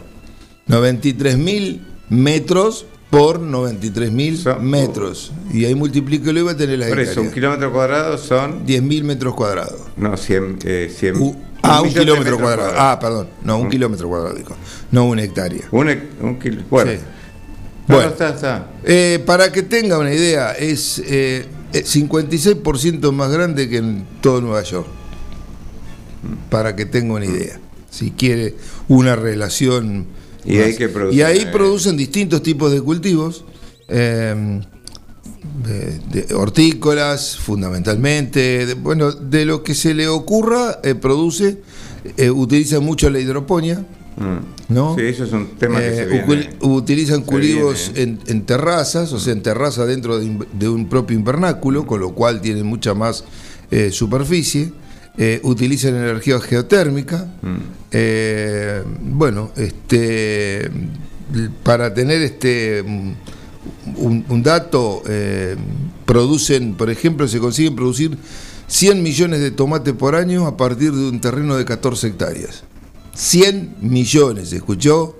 93.000 0.69 1.81
metros 2.09 2.87
por 3.11 3.41
93.000 3.41 4.59
metros. 4.61 5.33
Y 5.53 5.67
ahí 5.67 5.75
multiplico 5.75 6.31
y 6.31 6.41
va 6.41 6.53
a 6.53 6.57
tener 6.57 6.79
la 6.79 6.89
Por 6.89 7.01
eso, 7.01 7.21
un 7.21 7.31
kilómetro 7.31 7.71
cuadrado 7.71 8.17
son... 8.17 8.65
10.000 8.67 9.03
metros 9.05 9.35
cuadrados. 9.35 9.83
No, 9.97 10.17
100... 10.17 10.59
Eh, 10.65 10.91
100 10.95 11.17
uh, 11.17 11.37
ah, 11.63 11.83
un 11.83 11.93
kilómetro 11.93 12.39
cuadrado. 12.39 12.73
Ah, 12.75 12.99
perdón. 12.99 13.29
No, 13.45 13.59
un, 13.59 13.69
kilómetro 13.69 14.09
cuadrado, 14.09 14.35
dijo. 14.35 14.57
No 14.91 15.05
una 15.05 15.23
hectárea. 15.23 15.69
Un, 15.73 15.89
un 16.23 16.39
kilómetro. 16.39 16.71
Bueno. 16.71 16.93
Bueno 17.89 18.09
está, 18.09 18.31
está. 18.31 18.71
Eh, 18.85 19.23
para 19.25 19.53
que 19.53 19.63
tenga 19.63 19.99
una 19.99 20.13
idea, 20.13 20.53
es 20.53 21.03
eh, 21.05 21.47
56% 21.73 23.09
eh, 23.09 23.13
más 23.13 23.31
grande 23.31 23.69
que 23.69 23.79
en 23.79 24.07
todo 24.21 24.41
Nueva 24.41 24.63
York. 24.63 24.87
Para 26.51 26.77
que 26.77 26.87
tenga 26.87 27.15
una 27.15 27.25
idea. 27.27 27.59
Si 27.91 28.13
quiere 28.13 28.55
una 28.89 29.17
relación 29.17 30.07
y, 30.45 31.23
ahí 31.23 31.47
producen 31.53 31.97
distintos 31.97 32.43
tipos 32.43 32.73
de 32.73 32.81
cultivos, 32.81 33.45
eh, 33.89 34.61
de, 36.11 36.35
hortícolas 36.35 37.37
fundamentalmente, 37.37 38.75
bueno, 38.75 39.13
de 39.13 39.45
lo 39.45 39.63
que 39.63 39.75
se 39.75 39.95
le 39.95 40.09
ocurra, 40.09 40.81
eh, 40.83 40.95
produce, 40.95 41.59
eh, 42.17 42.31
utilizan 42.31 42.85
mucho 42.85 43.09
la 43.11 43.21
hidroponía. 43.21 43.87
Mm. 44.23 44.75
¿no? 44.75 44.97
Sí, 44.97 45.03
eso 45.05 45.25
es 45.25 45.33
un 45.33 45.49
tema 45.59 45.81
que 45.81 45.95
se 45.95 46.57
Utilizan 46.61 47.23
cultivos 47.23 47.93
en, 47.95 48.43
terrazas, 48.45 49.13
o 49.13 49.19
sea, 49.19 49.33
en 49.33 49.43
terraza 49.43 49.85
dentro 49.87 50.19
de, 50.19 50.69
un 50.69 50.89
propio 50.89 51.17
invernáculo, 51.17 51.87
con 51.87 52.01
lo 52.01 52.15
cual 52.15 52.41
tienen 52.41 52.67
mucha 52.67 52.95
más 52.95 53.25
superficie. 53.91 54.73
Eh, 55.19 55.41
utilizan 55.43 55.95
energía 55.95 56.41
geotérmica. 56.41 57.27
Mm. 57.43 57.57
Eh, 57.91 58.83
bueno, 59.03 59.51
este, 59.57 60.71
para 61.63 61.93
tener 61.93 62.23
este 62.23 62.83
un, 63.97 64.43
dato, 64.43 65.03
eh, 65.07 65.57
producen, 66.07 66.75
por 66.75 66.89
ejemplo, 66.89 67.29
se 67.29 67.39
consiguen 67.39 67.77
producir 67.77 68.17
100 68.69 69.03
millones 69.03 69.41
de 69.41 69.51
tomates 69.51 69.93
por 69.93 70.15
año 70.15 70.47
a 70.47 70.57
partir 70.57 70.93
de 70.93 71.11
un 71.11 71.21
terreno 71.21 71.57
de 71.57 71.67
14 71.67 72.09
hectáreas. 72.09 72.65
100 73.15 73.77
millones, 73.81 74.53
¿escuchó? 74.53 75.17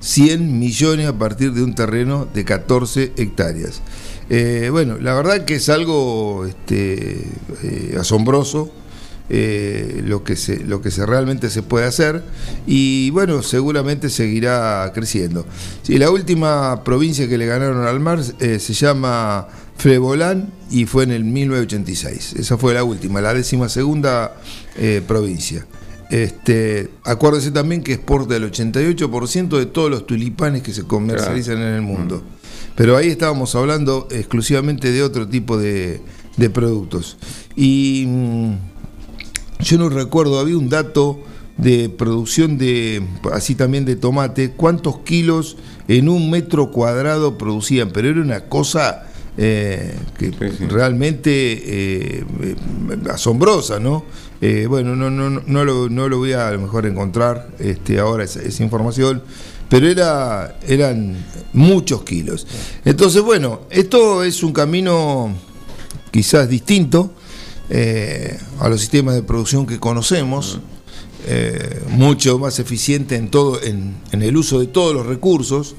100 0.00 0.58
millones 0.58 1.06
a 1.06 1.16
partir 1.16 1.52
de 1.52 1.62
un 1.62 1.74
terreno 1.74 2.26
de 2.32 2.44
14 2.44 3.12
hectáreas. 3.16 3.80
bueno, 4.70 4.98
la 4.98 5.14
verdad 5.14 5.44
que 5.44 5.56
es 5.56 5.68
algo 5.68 6.44
este, 6.46 7.24
asombroso 7.98 8.72
eh, 9.34 10.02
lo, 10.04 10.24
que 10.24 10.36
se, 10.36 10.58
lo 10.64 10.82
que 10.82 10.90
se 10.90 11.06
realmente 11.06 11.48
se 11.48 11.62
puede 11.62 11.86
hacer 11.86 12.22
y 12.66 13.08
bueno, 13.10 13.42
seguramente 13.42 14.10
seguirá 14.10 14.90
creciendo. 14.92 15.46
Sí, 15.82 15.96
la 15.96 16.10
última 16.10 16.84
provincia 16.84 17.26
que 17.26 17.38
le 17.38 17.46
ganaron 17.46 17.86
al 17.86 17.98
mar 17.98 18.20
eh, 18.40 18.58
se 18.58 18.74
llama 18.74 19.48
Frebolán 19.78 20.52
y 20.70 20.84
fue 20.84 21.04
en 21.04 21.12
el 21.12 21.24
1986. 21.24 22.34
Esa 22.34 22.58
fue 22.58 22.74
la 22.74 22.84
última, 22.84 23.22
la 23.22 23.32
décima 23.32 23.70
segunda 23.70 24.36
eh, 24.76 25.00
provincia. 25.06 25.64
Este, 26.12 26.90
acuérdese 27.04 27.52
también 27.52 27.82
que 27.82 27.94
exporta 27.94 28.36
el 28.36 28.44
88% 28.44 29.56
de 29.56 29.64
todos 29.64 29.90
los 29.90 30.06
tulipanes 30.06 30.62
que 30.62 30.74
se 30.74 30.82
comercializan 30.82 31.56
en 31.56 31.74
el 31.74 31.80
mundo. 31.80 32.18
Mm. 32.18 32.72
Pero 32.76 32.98
ahí 32.98 33.08
estábamos 33.08 33.54
hablando 33.54 34.08
exclusivamente 34.10 34.92
de 34.92 35.02
otro 35.02 35.26
tipo 35.26 35.56
de, 35.56 36.02
de 36.36 36.50
productos. 36.50 37.16
Y 37.56 38.04
mm, 38.06 38.54
yo 39.60 39.78
no 39.78 39.88
recuerdo, 39.88 40.38
había 40.38 40.58
un 40.58 40.68
dato 40.68 41.18
de 41.56 41.88
producción 41.88 42.58
de, 42.58 43.02
así 43.32 43.54
también 43.54 43.86
de 43.86 43.96
tomate, 43.96 44.50
cuántos 44.50 44.98
kilos 44.98 45.56
en 45.88 46.10
un 46.10 46.30
metro 46.30 46.70
cuadrado 46.72 47.38
producían, 47.38 47.90
pero 47.90 48.10
era 48.10 48.20
una 48.20 48.40
cosa 48.50 49.06
eh, 49.38 49.98
que 50.18 50.30
realmente 50.68 51.30
eh, 51.32 52.24
eh, 52.42 52.54
asombrosa, 53.10 53.80
¿no? 53.80 54.04
bueno, 54.68 54.94
no, 54.94 55.08
no, 55.08 55.30
no, 55.30 55.64
lo, 55.64 55.88
no 55.88 56.08
lo 56.08 56.18
voy 56.18 56.32
a, 56.32 56.48
a 56.48 56.50
lo 56.50 56.60
mejor 56.60 56.84
encontrar 56.84 57.48
este, 57.60 57.98
ahora 57.98 58.24
esa, 58.24 58.42
esa 58.42 58.62
información, 58.62 59.22
pero 59.70 59.86
era, 59.88 60.58
eran 60.66 61.16
muchos 61.52 62.02
kilos. 62.02 62.46
Entonces, 62.84 63.22
bueno, 63.22 63.62
esto 63.70 64.24
es 64.24 64.42
un 64.42 64.52
camino 64.52 65.32
quizás 66.10 66.48
distinto 66.48 67.12
a 68.58 68.68
los 68.68 68.80
sistemas 68.80 69.14
de 69.14 69.22
producción 69.22 69.64
que 69.64 69.78
conocemos, 69.78 70.58
mucho 71.90 72.38
más 72.40 72.58
eficiente 72.58 73.14
en, 73.14 73.30
todo, 73.30 73.62
en, 73.62 73.94
el 74.10 74.36
uso 74.36 74.58
de 74.58 74.66
todos 74.66 74.92
los 74.92 75.06
recursos, 75.06 75.76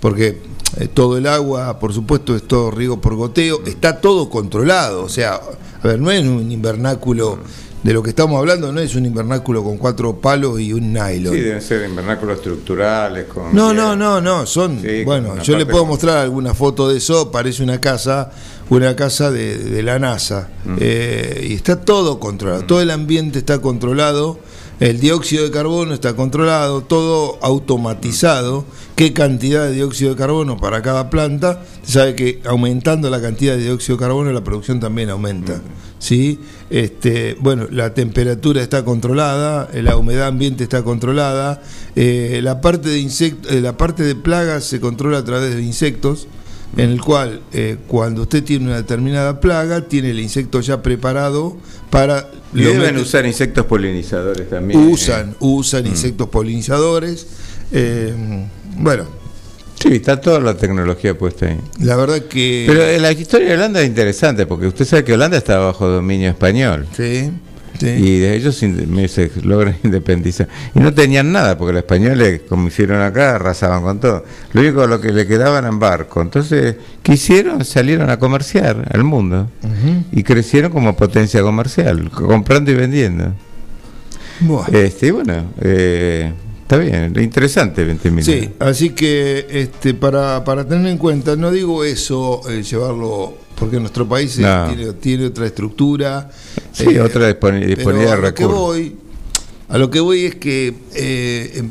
porque 0.00 0.42
eh, 0.76 0.88
todo 0.92 1.16
el 1.18 1.26
agua, 1.26 1.78
por 1.78 1.92
supuesto, 1.92 2.34
es 2.34 2.42
todo 2.42 2.70
riego 2.70 3.00
por 3.00 3.14
goteo, 3.14 3.62
está 3.64 4.00
todo 4.00 4.28
controlado, 4.28 5.04
o 5.04 5.08
sea, 5.08 5.40
a 5.82 5.86
ver, 5.86 6.00
no 6.00 6.10
es 6.10 6.24
un 6.24 6.50
invernáculo 6.50 7.38
de 7.84 7.92
lo 7.92 8.02
que 8.02 8.08
estamos 8.08 8.38
hablando 8.38 8.72
no 8.72 8.80
es 8.80 8.94
un 8.94 9.04
invernáculo 9.04 9.62
con 9.62 9.76
cuatro 9.76 10.18
palos 10.18 10.58
y 10.58 10.72
un 10.72 10.94
nylon. 10.94 11.34
Sí, 11.34 11.40
deben 11.40 11.60
ser 11.60 11.86
invernáculos 11.86 12.38
estructurales. 12.38 13.26
Con 13.26 13.54
no, 13.54 13.74
no, 13.74 13.94
no, 13.94 14.22
no, 14.22 14.46
son. 14.46 14.80
bueno, 15.04 15.42
yo 15.42 15.56
le 15.58 15.66
puedo 15.66 15.84
mostrar 15.84 16.16
alguna 16.16 16.54
foto 16.54 16.88
de 16.88 16.96
eso, 16.96 17.30
parece 17.30 17.62
una 17.62 17.82
casa, 17.82 18.30
una 18.70 18.96
casa 18.96 19.30
de, 19.30 19.82
la 19.82 19.98
NASA. 19.98 20.48
Eh, 20.80 21.46
y 21.50 21.54
está 21.54 21.82
todo 21.82 22.18
controlado, 22.18 22.64
todo 22.64 22.80
el 22.80 22.90
ambiente 22.90 23.38
está 23.38 23.60
controlado, 23.60 24.38
el 24.80 25.00
dióxido 25.00 25.44
de 25.44 25.50
carbono 25.50 25.94
está 25.94 26.14
controlado, 26.14 26.82
todo 26.82 27.38
automatizado. 27.42 28.64
¿Qué 28.96 29.12
cantidad 29.12 29.66
de 29.66 29.72
dióxido 29.72 30.10
de 30.10 30.16
carbono 30.16 30.56
para 30.56 30.82
cada 30.82 31.10
planta? 31.10 31.64
Se 31.82 31.92
sabe 31.92 32.14
que 32.14 32.40
aumentando 32.44 33.08
la 33.10 33.20
cantidad 33.20 33.56
de 33.56 33.62
dióxido 33.62 33.96
de 33.96 34.02
carbono, 34.02 34.32
la 34.32 34.44
producción 34.44 34.80
también 34.80 35.10
aumenta. 35.10 35.60
¿sí? 36.04 36.38
Este, 36.70 37.36
bueno, 37.40 37.66
la 37.70 37.94
temperatura 37.94 38.62
está 38.62 38.84
controlada, 38.84 39.70
la 39.74 39.96
humedad 39.96 40.26
ambiente 40.26 40.64
está 40.64 40.82
controlada, 40.82 41.62
eh, 41.96 42.40
la, 42.42 42.60
parte 42.60 42.88
de 42.88 43.00
eh, 43.00 43.60
la 43.60 43.76
parte 43.76 44.02
de 44.02 44.14
plagas 44.14 44.64
se 44.64 44.80
controla 44.80 45.18
a 45.18 45.24
través 45.24 45.54
de 45.54 45.62
insectos, 45.62 46.26
en 46.76 46.90
el 46.90 47.00
cual 47.00 47.40
eh, 47.52 47.76
cuando 47.86 48.22
usted 48.22 48.42
tiene 48.44 48.66
una 48.66 48.76
determinada 48.76 49.40
plaga, 49.40 49.82
tiene 49.82 50.10
el 50.10 50.20
insecto 50.20 50.60
ya 50.60 50.82
preparado 50.82 51.56
para... 51.90 52.30
Y 52.54 52.62
deben 52.62 52.96
usar 52.98 53.26
insectos 53.26 53.66
polinizadores 53.66 54.48
también. 54.48 54.78
Usan, 54.80 55.34
usan 55.40 55.84
mm. 55.84 55.88
insectos 55.88 56.28
polinizadores. 56.28 57.26
bueno, 58.76 59.06
Sí, 59.84 59.96
está 59.96 60.18
toda 60.18 60.40
la 60.40 60.56
tecnología 60.56 61.16
puesta 61.18 61.46
ahí. 61.46 61.58
La 61.80 61.96
verdad 61.96 62.22
que... 62.22 62.64
Pero 62.66 63.02
la 63.02 63.12
historia 63.12 63.48
de 63.48 63.54
Holanda 63.54 63.82
es 63.82 63.86
interesante, 63.86 64.46
porque 64.46 64.66
usted 64.66 64.86
sabe 64.86 65.04
que 65.04 65.12
Holanda 65.12 65.36
está 65.36 65.58
bajo 65.58 65.86
dominio 65.86 66.30
español. 66.30 66.86
Sí. 66.96 67.30
Sí. 67.78 67.86
Y 67.86 68.18
de 68.20 68.36
ellos 68.36 68.56
se 68.56 69.30
logran 69.42 69.76
independizar. 69.84 70.48
Y 70.74 70.80
no 70.80 70.92
tenían 70.94 71.32
nada, 71.32 71.58
porque 71.58 71.72
los 71.72 71.82
españoles, 71.82 72.42
como 72.48 72.68
hicieron 72.68 73.02
acá, 73.02 73.36
arrasaban 73.36 73.82
con 73.82 74.00
todo. 74.00 74.24
Lo 74.52 74.60
único 74.60 74.86
lo 74.86 75.00
que 75.00 75.12
le 75.12 75.26
quedaban 75.26 75.66
en 75.66 75.78
barco. 75.78 76.22
Entonces, 76.22 76.76
¿qué 77.02 77.14
hicieron? 77.14 77.64
Salieron 77.64 78.10
a 78.10 78.18
comerciar 78.18 78.88
al 78.92 79.04
mundo. 79.04 79.48
Y 80.12 80.22
crecieron 80.22 80.70
como 80.70 80.96
potencia 80.96 81.42
comercial, 81.42 82.10
comprando 82.10 82.70
y 82.70 82.74
vendiendo. 82.74 83.32
Este, 84.72 85.08
y 85.08 85.10
bueno, 85.10 85.44
eh, 85.60 86.32
Está 86.64 86.78
bien, 86.78 87.12
interesante 87.20 87.84
20 87.84 88.22
Sí, 88.22 88.48
así 88.58 88.90
que 88.90 89.46
este, 89.50 89.92
para, 89.92 90.42
para 90.44 90.66
tener 90.66 90.86
en 90.86 90.96
cuenta, 90.96 91.36
no 91.36 91.50
digo 91.50 91.84
eso, 91.84 92.40
eh, 92.48 92.62
llevarlo, 92.62 93.36
porque 93.54 93.78
nuestro 93.78 94.08
país 94.08 94.38
eh, 94.38 94.94
tiene, 94.98 95.26
otra 95.26 95.44
estructura. 95.44 96.30
Sí, 96.74 96.84
eh, 96.88 97.00
otra 97.00 97.28
disponibilidad 97.28 98.16
de 98.16 98.16
recursos. 98.16 98.34
Que 98.34 98.46
voy, 98.46 98.96
a 99.68 99.78
lo 99.78 99.90
que 99.90 100.00
voy 100.00 100.24
es 100.26 100.34
que 100.34 100.74
em, 100.94 101.70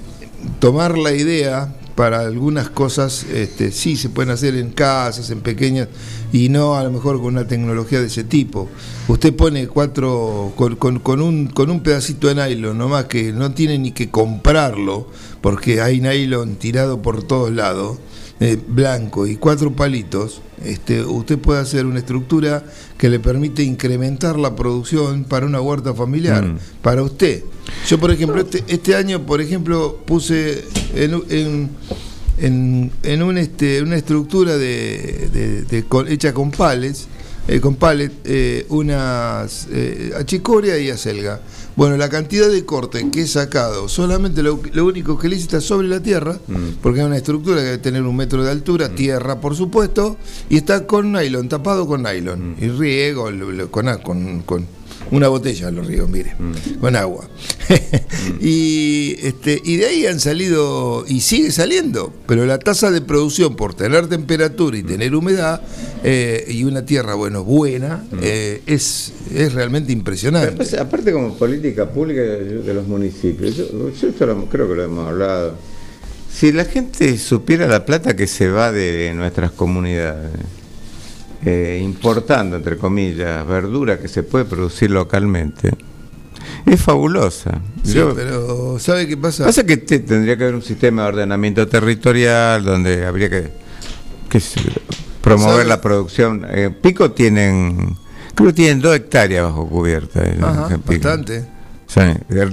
tomar 0.60 0.98
la 0.98 1.13
idea 1.13 1.75
para 1.95 2.22
algunas 2.22 2.69
cosas, 2.69 3.25
este, 3.31 3.72
sí 3.72 3.98
se 3.98 4.10
pueden 4.10 4.31
hacer 4.31 4.55
en 4.55 4.72
casas, 4.72 5.29
en 5.29 5.41
pequeñas 5.41 5.89
y 6.31 6.50
no 6.50 6.75
a 6.75 6.83
lo 6.83 6.91
mejor 6.91 7.17
con 7.17 7.27
una 7.27 7.48
tecnología 7.48 8.00
de 8.00 8.07
ese 8.07 8.24
tipo. 8.24 8.67
Usted 9.07 9.36
pone 9.36 9.67
cuatro 9.67 10.53
con, 10.55 10.75
con, 10.75 11.22
un, 11.22 11.48
con 11.48 11.69
un 11.69 11.83
pedacito 11.83 12.33
de 12.33 12.36
nylon, 12.36 12.77
nomás 12.77 13.05
que 13.05 13.31
no 13.31 13.51
tiene 13.51 13.77
ni 13.77 13.91
que 13.91 14.10
comprarlo, 14.10 15.07
porque 15.41 15.81
hay 15.81 16.01
nylon 16.01 16.55
tirado 16.55 17.01
por 17.01 17.24
todos 17.24 17.51
lados, 17.51 18.00
eh, 18.39 18.57
blanco 18.67 19.27
y 19.27 19.37
cuatro 19.37 19.71
palitos, 19.71 20.41
este, 20.63 21.03
usted 21.03 21.37
puede 21.37 21.61
hacer 21.61 21.85
una 21.85 21.99
estructura 21.99 22.63
que 22.97 23.09
le 23.09 23.19
permite 23.19 23.63
incrementar 23.63 24.37
la 24.37 24.55
producción 24.55 25.23
para 25.23 25.45
una 25.45 25.61
huerta 25.61 25.93
familiar, 25.93 26.43
mm. 26.43 26.57
para 26.81 27.03
usted. 27.03 27.43
Yo, 27.87 27.99
por 27.99 28.11
ejemplo, 28.11 28.41
este, 28.41 28.63
este 28.67 28.95
año, 28.95 29.25
por 29.25 29.41
ejemplo, 29.41 29.99
puse 30.05 30.63
en 30.95 31.69
en, 32.37 32.91
en 33.03 33.23
un, 33.23 33.37
este, 33.37 33.81
una 33.81 33.95
estructura 33.95 34.57
de, 34.57 35.83
hecha 36.07 36.33
con 36.33 36.51
pales, 36.51 37.07
eh, 37.47 37.59
con 37.59 37.75
palet, 37.75 38.11
eh, 38.23 38.65
unas 38.69 39.67
eh, 39.71 40.13
achicoria 40.17 40.77
y 40.79 40.89
acelga. 40.89 41.41
Bueno, 41.75 41.97
la 41.97 42.09
cantidad 42.09 42.49
de 42.49 42.65
corte 42.65 43.09
que 43.11 43.21
he 43.21 43.27
sacado, 43.27 43.89
solamente 43.89 44.43
lo, 44.43 44.59
único 44.85 45.17
que 45.17 45.27
le 45.27 45.35
hice 45.35 45.45
está 45.45 45.61
sobre 45.61 45.87
la 45.87 46.01
tierra, 46.01 46.39
mm. 46.47 46.81
porque 46.81 46.99
es 46.99 47.05
una 47.05 47.17
estructura 47.17 47.57
que 47.57 47.63
debe 47.63 47.77
tener 47.79 48.03
un 48.03 48.15
metro 48.15 48.43
de 48.43 48.51
altura, 48.51 48.89
mm. 48.89 48.95
tierra 48.95 49.41
por 49.41 49.55
supuesto, 49.55 50.17
y 50.49 50.57
está 50.57 50.85
con 50.85 51.11
nylon, 51.11 51.49
tapado 51.49 51.87
con 51.87 52.03
nylon, 52.03 52.51
mm. 52.51 52.63
y 52.63 52.67
riego 52.69 53.29
con, 53.71 54.41
con 54.43 54.67
una 55.11 55.27
botella 55.27 55.69
lo 55.71 55.83
río, 55.83 56.07
mire, 56.07 56.35
mm. 56.37 56.79
con 56.79 56.95
agua. 56.95 57.29
Mm. 57.69 58.33
y, 58.41 59.15
este, 59.21 59.61
y 59.63 59.77
de 59.77 59.85
ahí 59.85 60.05
han 60.07 60.19
salido, 60.19 61.05
y 61.07 61.21
sigue 61.21 61.51
saliendo, 61.51 62.13
pero 62.27 62.45
la 62.45 62.59
tasa 62.59 62.91
de 62.91 63.01
producción 63.01 63.55
por 63.55 63.73
tener 63.73 64.07
temperatura 64.07 64.77
y 64.77 64.83
mm. 64.83 64.87
tener 64.87 65.15
humedad 65.15 65.61
eh, 66.03 66.45
y 66.49 66.63
una 66.63 66.85
tierra, 66.85 67.15
bueno, 67.15 67.43
buena, 67.43 68.03
eh, 68.21 68.61
es, 68.65 69.13
es 69.33 69.53
realmente 69.53 69.91
impresionante. 69.91 70.53
Pues, 70.53 70.73
aparte 70.73 71.11
como 71.11 71.37
política 71.63 71.89
pública 71.89 72.22
de 72.22 72.74
los 72.74 72.86
municipios, 72.88 73.55
yo, 73.55 73.63
esto 73.88 74.48
creo 74.51 74.67
que 74.67 74.75
lo 74.75 74.84
hemos 74.84 75.08
hablado. 75.08 75.55
Si 76.29 76.51
la 76.51 76.65
gente 76.65 77.17
supiera 77.17 77.67
la 77.67 77.86
plata 77.86 78.17
que 78.17 78.27
se 78.27 78.50
va 78.50 78.70
de 78.74 79.13
nuestras 79.15 79.51
comunidades, 79.51 80.32
eh, 81.46 81.79
importando, 81.82 82.58
entre 82.58 82.77
comillas, 82.77 83.48
verdura 83.48 83.98
que 83.98 84.10
se 84.10 84.24
puede 84.24 84.43
producir 84.43 84.91
localmente, 84.91 85.72
es 86.65 86.82
fabulosa. 86.82 87.62
pero 88.13 88.77
¿sabe 88.79 89.08
qué 89.08 89.15
pasa? 89.15 89.46
Pasa 89.46 89.65
que 89.65 89.77
tendría 89.77 90.36
que 90.36 90.43
haber 90.43 90.55
un 90.55 90.63
sistema 90.63 91.03
de 91.03 91.08
ordenamiento 91.08 91.65
territorial 91.70 92.65
donde 92.65 93.05
habría 93.05 93.29
que, 93.29 93.51
promover 95.22 95.65
la 95.65 95.79
producción. 95.79 96.46
Eh, 96.50 96.72
Pico 96.82 97.12
tienen, 97.12 97.96
creo 98.36 98.50
que 98.50 98.53
tienen 98.53 98.82
dos 98.82 98.93
hectáreas 98.98 99.46
bajo 99.46 99.70
cubierta. 99.70 100.25
Eh, 100.25 100.38
bastante. 100.86 101.52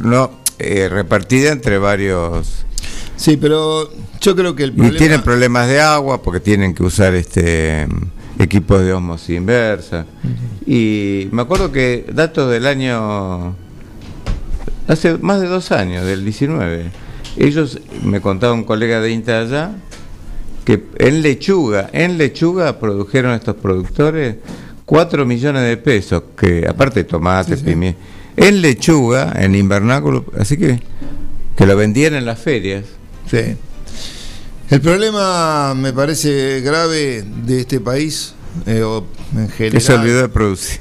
No, 0.03 0.31
repartida 0.59 1.53
entre 1.53 1.79
varios... 1.79 2.65
Sí, 3.17 3.37
pero 3.37 3.91
yo 4.21 4.35
creo 4.35 4.55
que 4.55 4.65
el 4.65 4.73
problema... 4.73 4.95
Y 4.95 4.99
tienen 4.99 5.23
problemas 5.23 5.69
de 5.69 5.81
agua 5.81 6.23
porque 6.23 6.41
tienen 6.41 6.75
que 6.75 6.83
usar 6.83 7.15
este 7.15 7.87
equipos 8.41 8.81
de 8.81 8.93
osmosis 8.93 9.37
inversa. 9.37 10.07
Y 10.67 11.29
me 11.31 11.43
acuerdo 11.43 11.71
que 11.71 12.07
datos 12.13 12.51
del 12.51 12.67
año, 12.67 13.55
hace 14.89 15.19
más 15.19 15.41
de 15.41 15.49
dos 15.49 15.73
años, 15.73 16.07
del 16.07 16.25
19, 16.25 16.91
ellos, 17.37 17.79
me 18.03 18.21
contaba 18.21 18.55
un 18.55 18.65
colega 18.65 19.01
de 19.01 19.13
INTA 19.13 19.41
allá, 19.41 19.73
que 20.65 20.85
en 20.99 21.23
lechuga, 21.23 21.91
en 21.93 22.19
lechuga 22.19 22.79
produjeron 22.79 23.33
estos 23.33 23.57
productores 23.57 24.37
4 24.87 25.27
millones 25.27 25.63
de 25.65 25.77
pesos, 25.77 26.23
que 26.37 26.67
aparte 26.67 27.01
de 27.01 27.05
tomates, 27.05 27.63
en 28.41 28.63
lechuga, 28.63 29.33
en 29.37 29.55
invernáculo, 29.55 30.25
así 30.39 30.57
que 30.57 30.81
que 31.61 31.67
lo 31.67 31.77
vendían 31.77 32.15
en 32.15 32.25
las 32.25 32.39
ferias. 32.39 32.87
Sí. 33.31 33.55
El 34.71 34.81
problema 34.81 35.75
me 35.75 35.93
parece 35.93 36.63
grave 36.63 37.23
de 37.45 37.61
este 37.61 37.81
país, 37.81 38.33
eh, 38.65 38.83
en 39.37 39.49
general. 39.51 39.73
Que 39.73 39.81
se 39.81 39.93
olvidó 39.93 40.23
de 40.23 40.29
producir. 40.31 40.81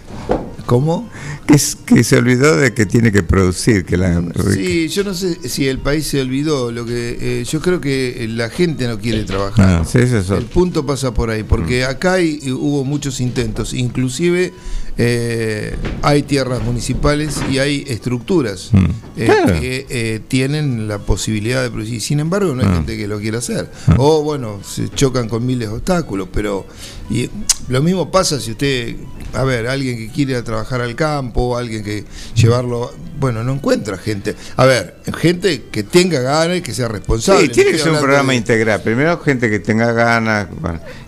¿Cómo? 0.66 1.10
Que, 1.48 1.58
que 1.86 2.04
se 2.06 2.16
olvidó 2.16 2.56
de 2.56 2.74
que 2.74 2.86
tiene 2.86 3.12
que 3.12 3.24
producir. 3.24 3.84
que 3.84 3.98
la... 3.98 4.24
Sí, 4.54 4.88
yo 4.88 5.04
no 5.04 5.14
sé 5.14 5.50
si 5.50 5.68
el 5.68 5.80
país 5.80 6.08
se 6.08 6.22
olvidó. 6.22 6.72
Lo 6.72 6.86
que 6.86 7.18
eh, 7.20 7.44
Yo 7.44 7.60
creo 7.60 7.82
que 7.82 8.26
la 8.30 8.50
gente 8.50 8.88
no 8.88 9.00
quiere 9.00 9.26
trabajar. 9.26 9.84
el 9.96 10.46
punto 10.46 10.86
pasa 10.86 11.14
por 11.14 11.30
ahí, 11.30 11.44
porque 11.44 11.84
mm. 11.84 11.90
acá 11.90 12.18
hubo 12.54 12.86
muchos 12.86 13.20
intentos, 13.20 13.74
inclusive 13.74 14.54
eh, 14.98 15.76
hay 16.02 16.24
tierras 16.24 16.64
municipales 16.64 17.40
y 17.50 17.60
hay 17.60 17.86
estructuras 17.88 18.70
mm. 18.72 18.86
eh, 19.18 19.30
que 19.60 19.86
eh, 19.90 20.20
tienen 20.28 20.88
la 20.88 21.00
posibilidad 21.00 21.62
de 21.62 21.70
producir. 21.70 22.02
Sin 22.02 22.20
embargo, 22.20 22.54
no 22.56 22.62
hay 22.62 22.68
mm. 22.70 22.74
gente 22.74 22.98
que 22.98 23.08
lo 23.08 23.20
quiera 23.20 23.38
hacer. 23.38 23.72
Mm. 23.88 23.94
O 23.98 24.24
bueno, 24.24 24.60
se 24.64 24.90
chocan 24.90 25.30
con 25.30 25.46
miles 25.46 25.70
de 25.70 25.76
obstáculos, 25.76 26.28
pero 26.34 26.66
y, 27.10 27.30
lo 27.70 27.82
mismo 27.82 28.12
pasa 28.12 28.40
si 28.40 28.52
usted, 28.52 28.96
a 29.34 29.44
ver, 29.44 29.68
alguien 29.68 29.98
que 29.98 30.10
quiere 30.10 30.42
trabajar 30.42 30.82
al 30.82 30.96
campo, 30.96 31.58
alguien 31.58 31.84
que 31.84 32.06
llevarlo, 32.36 32.92
bueno, 33.20 33.44
no 33.44 33.54
encuentra 33.54 33.98
gente. 33.98 34.36
A 34.56 34.66
ver, 34.66 34.96
gente 35.18 35.64
que 35.72 35.84
tenga 35.84 36.22
ganas 36.22 36.58
y 36.58 36.62
que 36.62 36.74
sea 36.74 36.88
responsable. 36.88 37.48
Sí, 37.48 37.50
tiene 37.50 37.72
que 37.72 37.78
ser 37.78 37.92
un 37.92 38.00
programa 38.00 38.34
integral. 38.34 38.82
Primero, 38.82 39.20
gente 39.20 39.50
que 39.50 39.60
tenga 39.60 39.92
ganas, 39.92 40.48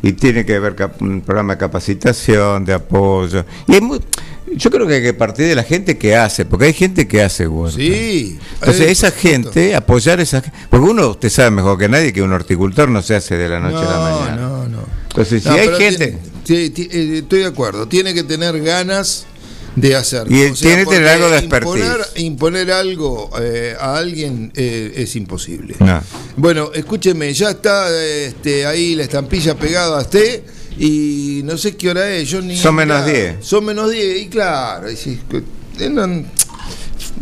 y 0.01 0.13
tiene 0.13 0.45
que 0.45 0.55
haber 0.55 0.75
un 0.99 1.21
programa 1.21 1.53
de 1.53 1.59
capacitación, 1.59 2.65
de 2.65 2.73
apoyo. 2.73 3.45
Y 3.67 3.79
yo 4.57 4.69
creo 4.69 4.85
que 4.85 4.95
hay 4.95 5.01
que 5.01 5.13
partir 5.13 5.47
de 5.47 5.55
la 5.55 5.63
gente 5.63 5.97
que 5.97 6.15
hace, 6.15 6.45
porque 6.45 6.65
hay 6.65 6.73
gente 6.73 7.07
que 7.07 7.21
hace 7.21 7.47
huerta. 7.47 7.77
Sí. 7.77 8.37
Entonces, 8.55 8.91
esa 8.91 9.11
gente, 9.11 9.75
apoyar 9.75 10.19
a 10.19 10.23
esa 10.23 10.41
gente. 10.41 10.57
Porque 10.69 10.89
uno, 10.89 11.09
usted 11.09 11.29
sabe 11.29 11.51
mejor 11.51 11.77
que 11.77 11.87
nadie 11.87 12.11
que 12.11 12.21
un 12.21 12.33
horticultor 12.33 12.89
no 12.89 13.01
se 13.01 13.15
hace 13.15 13.37
de 13.37 13.47
la 13.47 13.59
noche 13.59 13.77
a 13.77 13.89
la 13.89 13.99
mañana. 13.99 14.35
No, 14.35 14.67
no. 14.67 14.79
Entonces, 15.03 15.43
si 15.43 15.49
hay 15.49 15.69
gente. 15.75 16.17
sí, 16.43 16.73
eh, 16.75 17.19
estoy 17.19 17.39
de 17.39 17.45
acuerdo. 17.45 17.87
Tiene 17.87 18.13
que 18.13 18.23
tener 18.23 18.61
ganas 18.61 19.25
de 19.75 19.95
hacer. 19.95 20.27
Y 20.29 20.51
tiene 20.51 20.85
que 20.85 20.91
tener 20.91 21.07
algo 21.07 21.29
de 21.29 21.37
expertise. 21.37 21.85
Imponer, 22.17 22.71
algo 22.71 23.29
eh, 23.39 23.75
a 23.79 23.97
alguien 23.97 24.51
eh, 24.55 24.93
es 24.97 25.15
imposible. 25.15 25.75
Bueno, 26.35 26.71
escúcheme, 26.73 27.33
ya 27.33 27.51
está 27.51 27.89
este, 28.03 28.65
ahí 28.65 28.95
la 28.95 29.03
estampilla 29.03 29.55
pegada 29.55 29.99
a 29.99 30.01
usted 30.01 30.43
y 30.77 31.41
no 31.43 31.57
sé 31.57 31.75
qué 31.75 31.89
hora 31.89 32.09
es. 32.09 32.29
Yo 32.29 32.41
ni 32.41 32.57
son 32.57 32.75
menos 32.75 33.05
10. 33.05 33.37
Son 33.41 33.63
menos 33.63 33.91
10, 33.91 34.21
y 34.21 34.27
claro. 34.27 34.87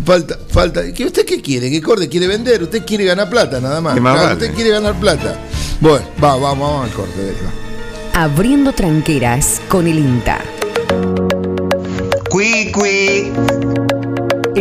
falta, 0.05 0.39
falta. 0.49 0.93
¿Qué, 0.93 1.05
¿Usted 1.05 1.25
qué 1.25 1.41
quiere? 1.41 1.69
¿Qué 1.69 1.81
corte 1.81 2.09
quiere 2.09 2.27
vender? 2.27 2.63
Usted 2.63 2.85
quiere 2.85 3.05
ganar 3.05 3.29
plata, 3.29 3.59
nada 3.59 3.81
más. 3.81 4.33
Usted 4.33 4.53
quiere 4.53 4.71
ganar 4.71 4.99
plata. 4.99 5.39
Bueno, 5.79 6.05
va, 6.21 6.35
vamos, 6.35 6.59
vamos 6.59 6.89
al 6.89 6.93
corte. 6.93 7.33
Abriendo 8.13 8.73
tranqueras 8.73 9.61
con 9.69 9.87
el 9.87 9.99
INTA. 9.99 10.41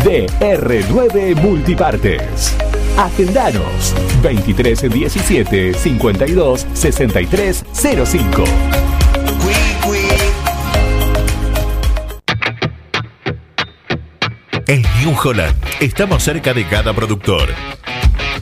DR9 0.00 1.36
Multipartes. 1.36 2.54
Agendanos 2.96 3.94
23 4.22 4.92
17 4.92 5.74
52 5.74 6.66
63 6.72 7.64
05. 7.72 8.44
En 14.66 14.82
New 15.00 15.14
Holland 15.22 15.54
estamos 15.80 16.22
cerca 16.22 16.54
de 16.54 16.66
cada 16.66 16.92
productor. 16.92 17.48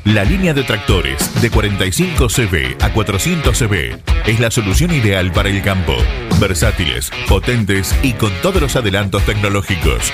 La 0.04 0.24
línea 0.24 0.52
de 0.52 0.64
tractores 0.64 1.40
de 1.40 1.50
45 1.50 2.28
cb 2.28 2.76
a 2.80 2.92
400 2.92 3.56
cb 3.56 3.98
es 4.26 4.40
la 4.40 4.50
solución 4.50 4.92
ideal 4.92 5.30
para 5.32 5.48
el 5.48 5.62
campo. 5.62 5.94
Versátiles, 6.40 7.10
potentes 7.28 7.94
y 8.02 8.14
con 8.14 8.32
todos 8.42 8.60
los 8.60 8.74
adelantos 8.74 9.24
tecnológicos 9.24 10.12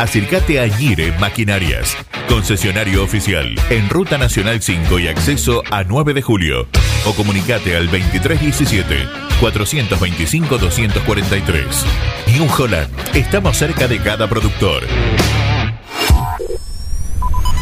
acércate 0.00 0.58
a 0.58 0.68
Gire 0.68 1.12
Maquinarias, 1.18 1.94
concesionario 2.26 3.04
oficial 3.04 3.54
en 3.68 3.88
Ruta 3.90 4.16
Nacional 4.16 4.62
5 4.62 4.98
y 4.98 5.08
acceso 5.08 5.62
a 5.70 5.84
9 5.84 6.14
de 6.14 6.22
julio. 6.22 6.66
O 7.04 7.12
comunicate 7.12 7.76
al 7.76 7.90
2317 7.90 9.06
425 9.40 10.58
243. 10.58 11.86
New 12.28 12.48
Holland, 12.58 12.90
estamos 13.14 13.56
cerca 13.58 13.86
de 13.88 13.98
cada 13.98 14.26
productor. 14.26 14.84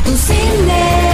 Tu 0.05 0.17
cine. 0.17 1.08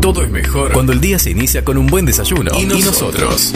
Todo 0.00 0.22
es 0.22 0.30
mejor 0.30 0.70
cuando 0.70 0.92
el 0.92 1.00
día 1.00 1.18
se 1.18 1.30
inicia 1.30 1.64
con 1.64 1.78
un 1.78 1.88
buen 1.88 2.06
desayuno. 2.06 2.52
Y 2.56 2.66
nosotros. 2.66 3.52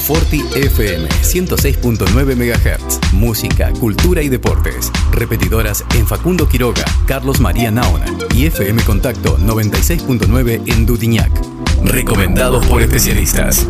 Forti 0.00 0.42
FM 0.54 1.08
106.9 1.08 2.36
MHz. 2.36 3.12
Música, 3.12 3.72
cultura 3.72 4.22
y 4.22 4.28
deportes. 4.28 4.90
Repetidoras 5.12 5.84
en 5.94 6.06
Facundo 6.06 6.48
Quiroga, 6.48 6.84
Carlos 7.06 7.40
María 7.40 7.70
Naona 7.70 8.06
y 8.34 8.46
FM 8.46 8.82
Contacto 8.84 9.38
96.9 9.38 10.62
en 10.66 10.86
Dudiñac. 10.86 11.30
Recomendados 11.84 12.64
por 12.66 12.82
especialistas. 12.82 13.66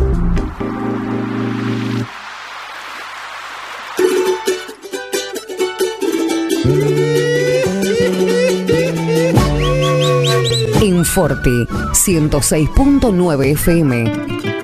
En 10.81 11.05
Forti 11.05 11.65
106.9 11.93 13.45
FM 13.53 14.58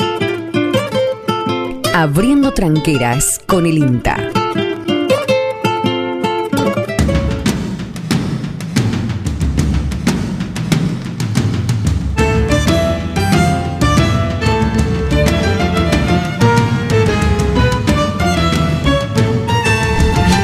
Abriendo 1.97 2.51
tranqueras 2.51 3.39
con 3.47 3.65
el 3.65 3.77
INTA. 3.77 4.17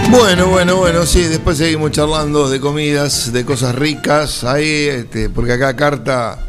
Bueno, 0.09 0.47
bueno, 0.47 0.77
bueno, 0.77 1.05
sí, 1.05 1.23
después 1.23 1.57
seguimos 1.57 1.91
charlando 1.91 2.49
de 2.49 2.61
comidas, 2.61 3.33
de 3.33 3.43
cosas 3.43 3.75
ricas, 3.75 4.45
ahí, 4.45 4.87
este, 4.87 5.29
porque 5.29 5.51
acá 5.51 5.75
carta 5.75 6.39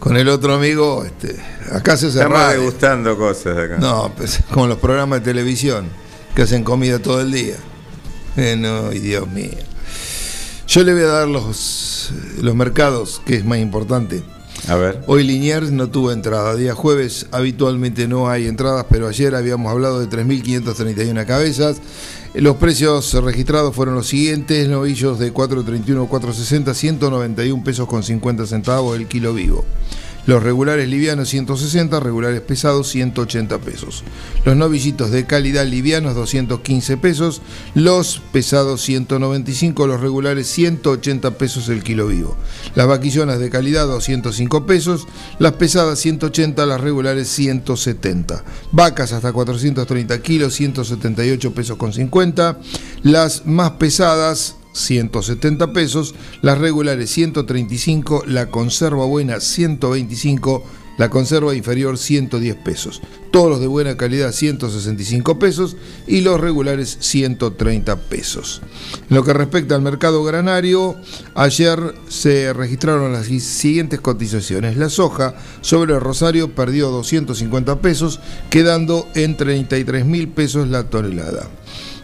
con 0.00 0.16
el 0.16 0.28
otro 0.28 0.54
amigo, 0.54 1.04
este, 1.04 1.36
acá 1.70 1.96
se 1.96 2.10
cerró. 2.10 2.34
Estamos 2.34 2.52
degustando 2.54 3.16
cosas 3.18 3.56
acá. 3.56 3.76
No, 3.78 4.12
pues, 4.16 4.40
como 4.50 4.66
los 4.66 4.78
programas 4.78 5.20
de 5.20 5.26
televisión 5.26 5.88
que 6.34 6.42
hacen 6.42 6.64
comida 6.64 6.98
todo 6.98 7.20
el 7.20 7.30
día. 7.30 7.56
Eh, 8.36 8.56
no, 8.58 8.90
Dios 8.90 9.28
mío. 9.28 9.58
Yo 10.66 10.84
le 10.84 10.94
voy 10.94 11.02
a 11.02 11.08
dar 11.08 11.28
los, 11.28 12.12
los 12.40 12.54
mercados, 12.54 13.20
que 13.26 13.36
es 13.36 13.44
más 13.44 13.58
importante. 13.58 14.22
A 14.68 14.76
ver. 14.76 15.02
Hoy 15.06 15.24
Liniers 15.24 15.70
no 15.70 15.90
tuvo 15.90 16.12
entrada. 16.12 16.54
Día 16.54 16.74
jueves 16.74 17.26
habitualmente 17.32 18.08
no 18.08 18.30
hay 18.30 18.46
entradas, 18.46 18.86
pero 18.88 19.08
ayer 19.08 19.34
habíamos 19.34 19.70
hablado 19.70 20.00
de 20.00 20.08
3.531 20.08 21.26
cabezas. 21.26 21.78
Los 22.34 22.56
precios 22.56 23.12
registrados 23.14 23.74
fueron 23.74 23.96
los 23.96 24.06
siguientes: 24.06 24.68
novillos 24.68 25.18
de 25.18 25.34
4.31 25.34 26.08
4.60, 26.08 26.74
191 26.74 27.64
pesos 27.64 27.88
con 27.88 28.04
50 28.04 28.46
centavos 28.46 28.96
el 28.96 29.08
kilo 29.08 29.34
vivo. 29.34 29.64
Los 30.30 30.44
regulares 30.44 30.88
livianos 30.88 31.28
160, 31.30 31.98
regulares 31.98 32.40
pesados 32.40 32.86
180 32.90 33.58
pesos. 33.58 34.04
Los 34.44 34.56
novillitos 34.56 35.10
de 35.10 35.26
calidad 35.26 35.66
livianos 35.66 36.14
215 36.14 36.98
pesos, 36.98 37.42
los 37.74 38.22
pesados 38.30 38.80
195, 38.82 39.88
los 39.88 40.00
regulares 40.00 40.46
180 40.46 41.32
pesos 41.32 41.68
el 41.68 41.82
kilo 41.82 42.06
vivo. 42.06 42.36
Las 42.76 42.86
vaquillonas 42.86 43.40
de 43.40 43.50
calidad 43.50 43.88
205 43.88 44.66
pesos, 44.66 45.08
las 45.40 45.54
pesadas 45.54 45.98
180, 45.98 46.64
las 46.64 46.80
regulares 46.80 47.26
170. 47.26 48.44
Vacas 48.70 49.12
hasta 49.12 49.32
430 49.32 50.22
kilos 50.22 50.54
178 50.54 51.52
pesos 51.52 51.76
con 51.76 51.92
50, 51.92 52.56
las 53.02 53.46
más 53.46 53.72
pesadas 53.72 54.59
170 54.72 55.72
pesos, 55.72 56.14
las 56.42 56.58
regulares 56.58 57.10
135, 57.10 58.24
la 58.26 58.50
conserva 58.50 59.04
buena 59.04 59.40
125, 59.40 60.64
la 61.00 61.08
conserva 61.08 61.54
inferior 61.54 61.96
110 61.96 62.56
pesos. 62.56 63.00
Todos 63.30 63.48
los 63.48 63.60
de 63.60 63.66
buena 63.66 63.96
calidad 63.96 64.32
165 64.32 65.38
pesos 65.38 65.76
y 66.06 66.20
los 66.20 66.38
regulares 66.38 66.98
130 67.00 67.96
pesos. 67.96 68.60
En 69.08 69.16
lo 69.16 69.24
que 69.24 69.32
respecta 69.32 69.74
al 69.74 69.80
mercado 69.80 70.22
granario, 70.24 70.96
ayer 71.34 71.94
se 72.08 72.52
registraron 72.52 73.14
las 73.14 73.26
siguientes 73.26 74.00
cotizaciones. 74.00 74.76
La 74.76 74.90
soja 74.90 75.36
sobre 75.62 75.94
el 75.94 76.00
Rosario 76.00 76.54
perdió 76.54 76.90
250 76.90 77.80
pesos, 77.80 78.20
quedando 78.50 79.08
en 79.14 79.38
33 79.38 80.04
mil 80.04 80.28
pesos 80.28 80.68
la 80.68 80.90
tonelada. 80.90 81.48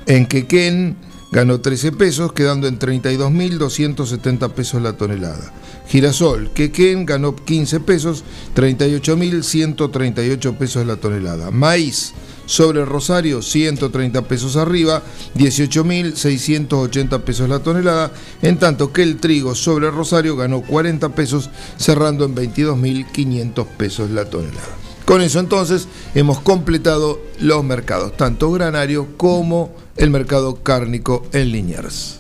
En 0.07 0.25
Quequén 0.25 0.97
ganó 1.31 1.61
13 1.61 1.93
pesos, 1.93 2.33
quedando 2.33 2.67
en 2.67 2.79
32.270 2.79 4.53
pesos 4.53 4.83
la 4.83 4.95
tonelada. 4.95 5.53
Girasol, 5.89 6.51
Quequén 6.51 7.07
ganó 7.07 7.37
15 7.37 7.81
pesos, 7.81 8.25
38.138 8.55 10.57
pesos 10.57 10.87
la 10.87 10.97
tonelada. 10.97 11.51
Maíz, 11.51 12.15
sobre 12.47 12.85
Rosario, 12.85 13.43
130 13.43 14.23
pesos 14.23 14.57
arriba, 14.57 15.03
18.680 15.35 17.21
pesos 17.21 17.49
la 17.49 17.59
tonelada, 17.59 18.13
en 18.43 18.59
tanto 18.59 18.93
que 18.93 19.03
el 19.03 19.19
trigo 19.19 19.55
sobre 19.55 19.91
Rosario 19.91 20.37
ganó 20.37 20.63
40 20.63 21.11
pesos, 21.11 21.51
cerrando 21.77 22.25
en 22.25 22.35
22.500 22.35 23.67
pesos 23.77 24.11
la 24.11 24.25
tonelada. 24.25 24.77
Con 25.07 25.23
eso 25.23 25.39
entonces 25.39 25.87
hemos 26.17 26.41
completado 26.41 27.21
los 27.39 27.63
mercados, 27.63 28.17
tanto 28.17 28.51
granario 28.51 29.07
como 29.17 29.73
el 29.97 30.11
mercado 30.11 30.57
cárnico 30.65 31.25
en 31.33 31.53
Liniers. 31.53 32.19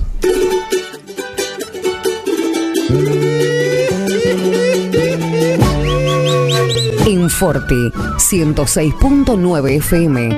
Inforte 7.07 7.75
106.9 7.75 9.71
FM. 9.79 10.37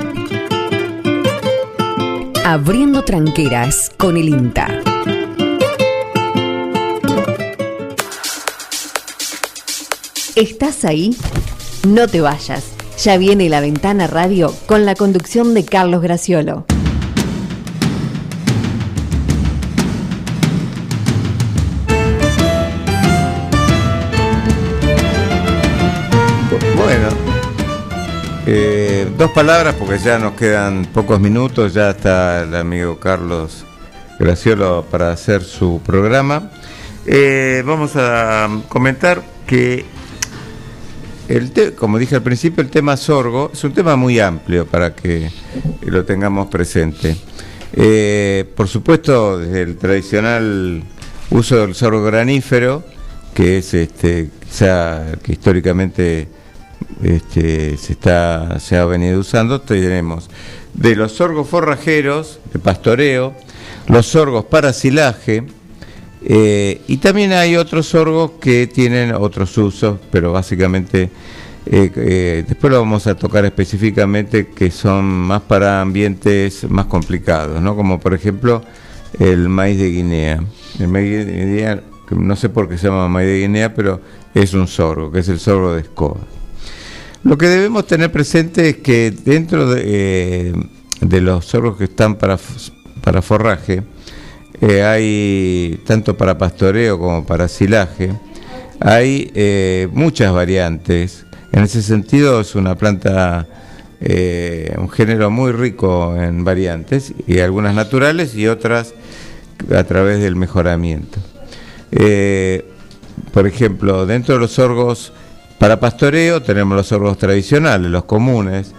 Abriendo 2.46 3.04
tranqueras 3.04 3.90
con 3.98 4.16
el 4.16 4.30
INTA. 4.30 4.80
¿Estás 10.34 10.86
ahí? 10.86 11.14
No 11.88 12.06
te 12.06 12.20
vayas. 12.20 12.66
Ya 13.02 13.16
viene 13.16 13.48
la 13.48 13.60
ventana 13.60 14.06
radio 14.06 14.54
con 14.66 14.84
la 14.84 14.94
conducción 14.94 15.54
de 15.54 15.64
Carlos 15.64 16.02
Graciolo. 16.02 16.66
Bueno, 26.76 27.08
eh, 28.46 29.10
dos 29.16 29.30
palabras 29.30 29.74
porque 29.76 29.98
ya 29.98 30.18
nos 30.18 30.34
quedan 30.34 30.84
pocos 30.92 31.18
minutos, 31.18 31.72
ya 31.72 31.88
está 31.90 32.42
el 32.42 32.54
amigo 32.54 33.00
Carlos 33.00 33.64
Graciolo 34.18 34.84
para 34.90 35.10
hacer 35.12 35.42
su 35.42 35.80
programa. 35.82 36.50
Eh, 37.06 37.62
vamos 37.64 37.92
a 37.96 38.46
comentar 38.68 39.22
que 39.46 39.86
el 41.28 41.74
como 41.74 41.98
dije 41.98 42.16
al 42.16 42.22
principio, 42.22 42.62
el 42.62 42.70
tema 42.70 42.96
sorgo 42.96 43.50
es 43.52 43.62
un 43.64 43.72
tema 43.72 43.96
muy 43.96 44.18
amplio 44.18 44.66
para 44.66 44.94
que 44.94 45.30
lo 45.82 46.04
tengamos 46.04 46.48
presente. 46.48 47.16
Eh, 47.74 48.44
por 48.56 48.66
supuesto, 48.68 49.38
desde 49.38 49.62
el 49.62 49.76
tradicional 49.76 50.82
uso 51.30 51.56
del 51.58 51.74
sorgo 51.74 52.02
granífero, 52.02 52.84
que 53.34 53.58
es 53.58 53.74
este, 53.74 54.30
quizá 54.42 55.04
que 55.22 55.32
históricamente 55.32 56.28
este, 57.02 57.76
se, 57.76 57.92
está, 57.92 58.58
se 58.58 58.76
ha 58.76 58.84
venido 58.86 59.20
usando, 59.20 59.60
tenemos 59.60 60.28
de 60.74 60.96
los 60.96 61.12
sorgos 61.12 61.48
forrajeros, 61.48 62.40
de 62.52 62.58
pastoreo, 62.58 63.34
los 63.88 64.06
sorgos 64.06 64.44
para 64.44 64.72
silaje, 64.72 65.44
eh, 66.24 66.80
y 66.88 66.96
también 66.96 67.32
hay 67.32 67.56
otros 67.56 67.86
sorgos 67.86 68.32
que 68.40 68.66
tienen 68.66 69.14
otros 69.14 69.56
usos, 69.56 69.98
pero 70.10 70.32
básicamente 70.32 71.10
eh, 71.66 71.92
eh, 71.94 72.44
después 72.48 72.72
lo 72.72 72.80
vamos 72.80 73.06
a 73.06 73.14
tocar 73.14 73.44
específicamente 73.44 74.48
que 74.48 74.70
son 74.70 75.04
más 75.04 75.42
para 75.42 75.80
ambientes 75.80 76.68
más 76.68 76.86
complicados, 76.86 77.60
¿no? 77.60 77.76
Como 77.76 78.00
por 78.00 78.14
ejemplo 78.14 78.62
el 79.18 79.48
maíz 79.48 79.78
de 79.78 79.90
Guinea. 79.90 80.42
El 80.78 80.88
maíz 80.88 81.26
de 81.26 81.32
Guinea, 81.32 81.82
no 82.10 82.36
sé 82.36 82.48
por 82.48 82.68
qué 82.68 82.78
se 82.78 82.88
llama 82.88 83.08
maíz 83.08 83.28
de 83.28 83.40
Guinea, 83.40 83.74
pero 83.74 84.00
es 84.34 84.54
un 84.54 84.66
sorgo, 84.66 85.12
que 85.12 85.20
es 85.20 85.28
el 85.28 85.38
sorgo 85.38 85.74
de 85.74 85.82
escoba. 85.82 86.20
Lo 87.22 87.36
que 87.36 87.46
debemos 87.46 87.86
tener 87.86 88.10
presente 88.10 88.70
es 88.70 88.76
que 88.78 89.10
dentro 89.10 89.70
de, 89.70 90.54
de 91.00 91.20
los 91.20 91.44
sorgos 91.44 91.76
que 91.76 91.84
están 91.84 92.16
para, 92.16 92.38
para 93.02 93.22
forraje, 93.22 93.82
eh, 94.60 94.82
hay 94.82 95.80
tanto 95.86 96.16
para 96.16 96.36
pastoreo 96.36 96.98
como 96.98 97.24
para 97.24 97.46
silaje, 97.46 98.12
hay 98.80 99.30
eh, 99.34 99.88
muchas 99.92 100.32
variantes. 100.32 101.24
En 101.52 101.62
ese 101.62 101.82
sentido 101.82 102.40
es 102.40 102.54
una 102.54 102.74
planta, 102.74 103.46
eh, 104.00 104.74
un 104.76 104.88
género 104.90 105.30
muy 105.30 105.52
rico 105.52 106.16
en 106.16 106.44
variantes, 106.44 107.12
y 107.26 107.38
algunas 107.38 107.74
naturales 107.74 108.34
y 108.34 108.48
otras 108.48 108.94
a 109.74 109.84
través 109.84 110.20
del 110.20 110.36
mejoramiento. 110.36 111.18
Por 113.32 113.46
ejemplo, 113.46 114.06
dentro 114.06 114.34
de 114.34 114.40
los 114.40 114.52
sorgos 114.52 115.12
para 115.58 115.80
pastoreo 115.80 116.42
tenemos 116.42 116.76
los 116.76 116.86
sorgos 116.86 117.18
tradicionales, 117.18 117.90
los 117.90 118.04
comunes, 118.04 118.72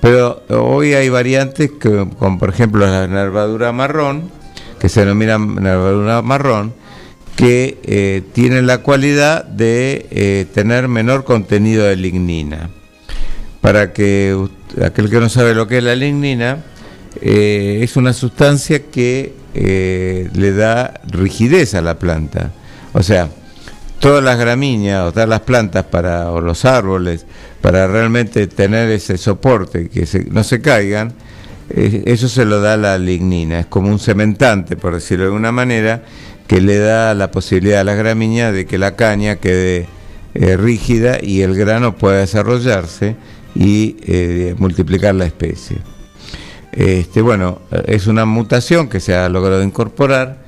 pero 0.00 0.42
hoy 0.50 0.92
hay 0.94 1.08
variantes 1.08 1.70
que, 1.72 2.06
como 2.18 2.38
por 2.38 2.50
ejemplo 2.50 2.86
la 2.86 3.06
nervadura 3.06 3.72
marrón, 3.72 4.30
que 4.84 4.90
se 4.90 5.00
denomina 5.00 5.38
nervadura 5.38 6.20
marrón, 6.20 6.74
que 7.36 7.78
eh, 7.84 8.22
tienen 8.34 8.66
la 8.66 8.82
cualidad 8.82 9.42
de 9.42 10.06
eh, 10.10 10.44
tener 10.52 10.88
menor 10.88 11.24
contenido 11.24 11.86
de 11.86 11.96
lignina. 11.96 12.68
Para 13.62 13.94
que 13.94 14.36
aquel 14.84 15.08
que 15.08 15.20
no 15.20 15.30
sabe 15.30 15.54
lo 15.54 15.66
que 15.66 15.78
es 15.78 15.84
la 15.84 15.96
lignina, 15.96 16.64
eh, 17.22 17.80
es 17.80 17.96
una 17.96 18.12
sustancia 18.12 18.90
que 18.90 19.32
eh, 19.54 20.28
le 20.34 20.52
da 20.52 21.00
rigidez 21.06 21.74
a 21.74 21.80
la 21.80 21.98
planta. 21.98 22.52
O 22.92 23.02
sea, 23.02 23.30
todas 24.00 24.22
las 24.22 24.38
gramíneas 24.38 25.08
o 25.08 25.12
todas 25.12 25.30
las 25.30 25.40
plantas 25.40 25.84
para, 25.84 26.30
o 26.30 26.42
los 26.42 26.66
árboles, 26.66 27.24
para 27.62 27.86
realmente 27.86 28.48
tener 28.48 28.90
ese 28.90 29.16
soporte, 29.16 29.88
que 29.88 30.06
no 30.30 30.44
se 30.44 30.60
caigan, 30.60 31.14
eso 31.70 32.28
se 32.28 32.44
lo 32.44 32.60
da 32.60 32.76
la 32.76 32.98
lignina. 32.98 33.60
Es 33.60 33.66
como 33.66 33.88
un 33.88 33.98
cementante, 33.98 34.76
por 34.76 34.94
decirlo 34.94 35.24
de 35.24 35.28
alguna 35.28 35.52
manera, 35.52 36.02
que 36.46 36.60
le 36.60 36.78
da 36.78 37.14
la 37.14 37.30
posibilidad 37.30 37.80
a 37.80 37.84
las 37.84 37.96
gramíneas 37.96 38.52
de 38.52 38.66
que 38.66 38.78
la 38.78 38.96
caña 38.96 39.36
quede 39.36 39.86
eh, 40.34 40.56
rígida 40.56 41.18
y 41.22 41.42
el 41.42 41.54
grano 41.54 41.96
pueda 41.96 42.18
desarrollarse 42.18 43.16
y 43.54 43.96
eh, 44.06 44.54
multiplicar 44.58 45.14
la 45.14 45.26
especie. 45.26 45.78
Este, 46.72 47.22
bueno, 47.22 47.60
es 47.86 48.08
una 48.08 48.24
mutación 48.24 48.88
que 48.88 49.00
se 49.00 49.14
ha 49.14 49.28
logrado 49.28 49.62
incorporar, 49.62 50.42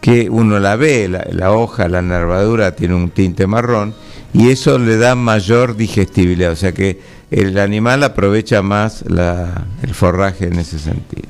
que 0.00 0.30
uno 0.30 0.58
la 0.58 0.76
ve, 0.76 1.06
la, 1.08 1.26
la 1.30 1.52
hoja, 1.52 1.86
la 1.88 2.00
nervadura 2.00 2.74
tiene 2.74 2.94
un 2.94 3.10
tinte 3.10 3.46
marrón 3.46 3.94
y 4.32 4.48
eso 4.48 4.78
le 4.78 4.96
da 4.96 5.14
mayor 5.14 5.76
digestibilidad, 5.76 6.52
o 6.52 6.56
sea 6.56 6.72
que 6.72 6.98
el 7.30 7.58
animal 7.58 8.02
aprovecha 8.02 8.62
más 8.62 9.02
el 9.02 9.94
forraje 9.94 10.46
en 10.46 10.58
ese 10.58 10.78
sentido. 10.78 11.28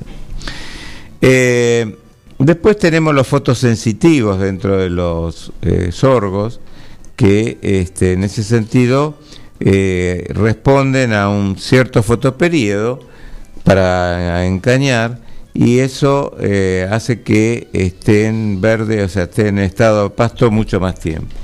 Eh, 1.21 1.95
después 2.39 2.77
tenemos 2.77 3.13
los 3.13 3.27
fotosensitivos 3.27 4.39
dentro 4.39 4.77
de 4.77 4.89
los 4.89 5.53
eh, 5.61 5.89
sorgos, 5.91 6.59
que 7.15 7.59
este, 7.61 8.13
en 8.13 8.23
ese 8.23 8.43
sentido 8.43 9.15
eh, 9.59 10.25
responden 10.29 11.13
a 11.13 11.29
un 11.29 11.57
cierto 11.57 12.01
fotoperíodo 12.01 12.99
para 13.63 14.43
encañar 14.47 15.19
y 15.53 15.79
eso 15.79 16.35
hace 16.89 17.21
que 17.21 17.67
estén 17.73 18.59
verde, 18.59 19.03
o 19.03 19.09
sea, 19.09 19.23
estén 19.23 19.59
en 19.59 19.65
estado 19.65 20.05
de 20.05 20.09
pasto 20.09 20.49
mucho 20.49 20.79
más 20.79 20.99
tiempo. 20.99 21.35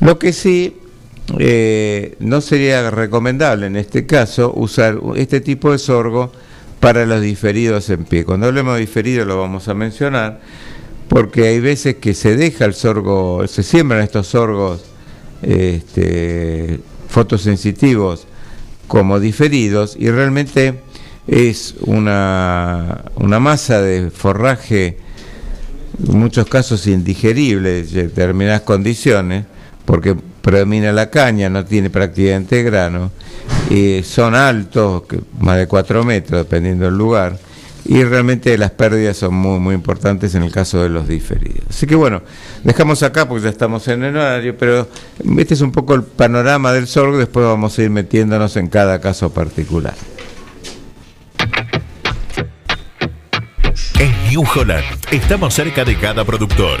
Lo 0.00 0.18
que 0.18 0.34
sí 0.34 0.76
eh, 1.38 2.16
no 2.20 2.40
sería 2.40 2.90
recomendable 2.90 3.66
en 3.66 3.76
este 3.76 4.06
caso 4.06 4.52
usar 4.54 4.98
este 5.16 5.40
tipo 5.40 5.72
de 5.72 5.78
sorgo 5.78 6.30
para 6.80 7.06
los 7.06 7.22
diferidos 7.22 7.88
en 7.90 8.04
pie. 8.04 8.24
Cuando 8.24 8.46
hablemos 8.46 8.74
de 8.74 8.80
diferido 8.80 9.24
lo 9.24 9.40
vamos 9.40 9.68
a 9.68 9.74
mencionar, 9.74 10.40
porque 11.08 11.48
hay 11.48 11.60
veces 11.60 11.96
que 11.96 12.14
se 12.14 12.36
deja 12.36 12.66
el 12.66 12.74
sorgo, 12.74 13.46
se 13.46 13.62
siembran 13.62 14.02
estos 14.02 14.26
sorgos 14.26 14.84
este, 15.42 16.80
fotosensitivos 17.08 18.26
como 18.86 19.18
diferidos 19.18 19.96
y 19.98 20.10
realmente 20.10 20.80
es 21.26 21.74
una, 21.80 23.04
una 23.16 23.40
masa 23.40 23.80
de 23.80 24.10
forraje, 24.10 24.98
en 26.06 26.18
muchos 26.18 26.46
casos 26.48 26.86
indigerible 26.86 27.80
en 27.80 27.92
determinadas 27.92 28.62
condiciones, 28.62 29.46
porque 29.86 30.16
predomina 30.44 30.92
la 30.92 31.08
caña, 31.08 31.48
no 31.48 31.64
tiene 31.64 31.88
prácticamente 31.88 32.62
grano, 32.62 33.10
y 33.70 34.02
son 34.02 34.34
altos, 34.34 35.04
más 35.40 35.56
de 35.56 35.66
4 35.66 36.04
metros 36.04 36.42
dependiendo 36.42 36.84
del 36.84 36.98
lugar, 36.98 37.38
y 37.86 38.04
realmente 38.04 38.56
las 38.58 38.70
pérdidas 38.70 39.16
son 39.16 39.34
muy, 39.34 39.58
muy 39.58 39.74
importantes 39.74 40.34
en 40.34 40.42
el 40.42 40.52
caso 40.52 40.82
de 40.82 40.90
los 40.90 41.08
diferidos. 41.08 41.64
Así 41.70 41.86
que 41.86 41.94
bueno, 41.94 42.22
dejamos 42.62 43.02
acá 43.02 43.26
porque 43.26 43.44
ya 43.44 43.50
estamos 43.50 43.88
en 43.88 44.04
el 44.04 44.16
horario, 44.16 44.56
pero 44.58 44.86
este 45.38 45.54
es 45.54 45.62
un 45.62 45.72
poco 45.72 45.94
el 45.94 46.02
panorama 46.02 46.72
del 46.72 46.86
sorgo, 46.86 47.16
después 47.16 47.46
vamos 47.46 47.78
a 47.78 47.82
ir 47.82 47.88
metiéndonos 47.90 48.56
en 48.56 48.68
cada 48.68 49.00
caso 49.00 49.32
particular. 49.32 49.94
En 53.98 54.12
New 54.28 54.44
Holland 54.54 54.84
estamos 55.10 55.54
cerca 55.54 55.86
de 55.86 55.96
cada 55.96 56.24
productor. 56.24 56.80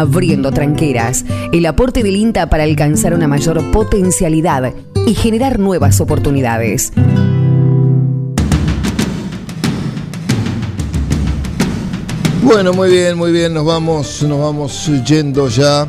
Abriendo 0.00 0.52
tranqueras, 0.52 1.24
el 1.52 1.64
aporte 1.64 2.02
del 2.02 2.16
INTA 2.16 2.50
para 2.50 2.64
alcanzar 2.64 3.14
una 3.14 3.28
mayor 3.28 3.70
potencialidad 3.70 4.74
y 5.06 5.14
generar 5.14 5.58
nuevas 5.58 6.02
oportunidades. 6.02 6.92
Bueno, 12.42 12.72
muy 12.72 12.90
bien, 12.90 13.16
muy 13.16 13.32
bien, 13.32 13.52
nos 13.54 13.64
vamos, 13.64 14.22
nos 14.22 14.38
vamos 14.40 14.90
yendo 15.06 15.48
ya. 15.48 15.86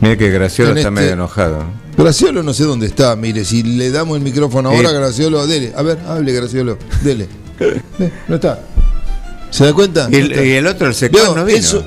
Mira 0.00 0.16
que 0.16 0.30
Graciolo 0.30 0.72
En 0.72 0.78
está 0.78 0.88
este- 0.88 1.00
medio 1.00 1.12
enojado. 1.14 1.58
¿no? 1.60 1.86
Graciolo 1.96 2.42
no 2.42 2.52
sé 2.52 2.64
dónde 2.64 2.86
está, 2.86 3.16
mire, 3.16 3.42
si 3.44 3.62
le 3.62 3.90
damos 3.90 4.18
el 4.18 4.22
micrófono 4.22 4.68
ahora, 4.68 4.90
Eh. 4.90 4.94
Graciolo, 4.94 5.46
dele. 5.46 5.72
A 5.74 5.82
ver, 5.82 5.98
hable 6.06 6.32
Graciolo, 6.32 6.76
dele. 7.02 7.26
Ve, 7.98 8.12
no 8.28 8.34
está. 8.34 8.60
¿Se 9.50 9.64
da 9.64 9.72
cuenta? 9.72 10.08
Y 10.10 10.16
el, 10.16 10.32
y 10.46 10.52
el 10.52 10.66
otro, 10.66 10.88
el 10.88 11.08
Veo, 11.10 11.34
no 11.34 11.44
vino. 11.46 11.58
eso- 11.58 11.84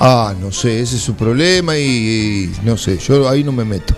Ah, 0.00 0.34
no 0.40 0.50
sé, 0.52 0.80
ese 0.80 0.96
es 0.96 1.02
su 1.02 1.14
problema 1.14 1.76
y, 1.78 1.82
y 1.82 2.52
no 2.64 2.76
sé, 2.76 2.98
yo 2.98 3.28
ahí 3.28 3.42
no 3.44 3.52
me 3.52 3.64
meto. 3.64 3.94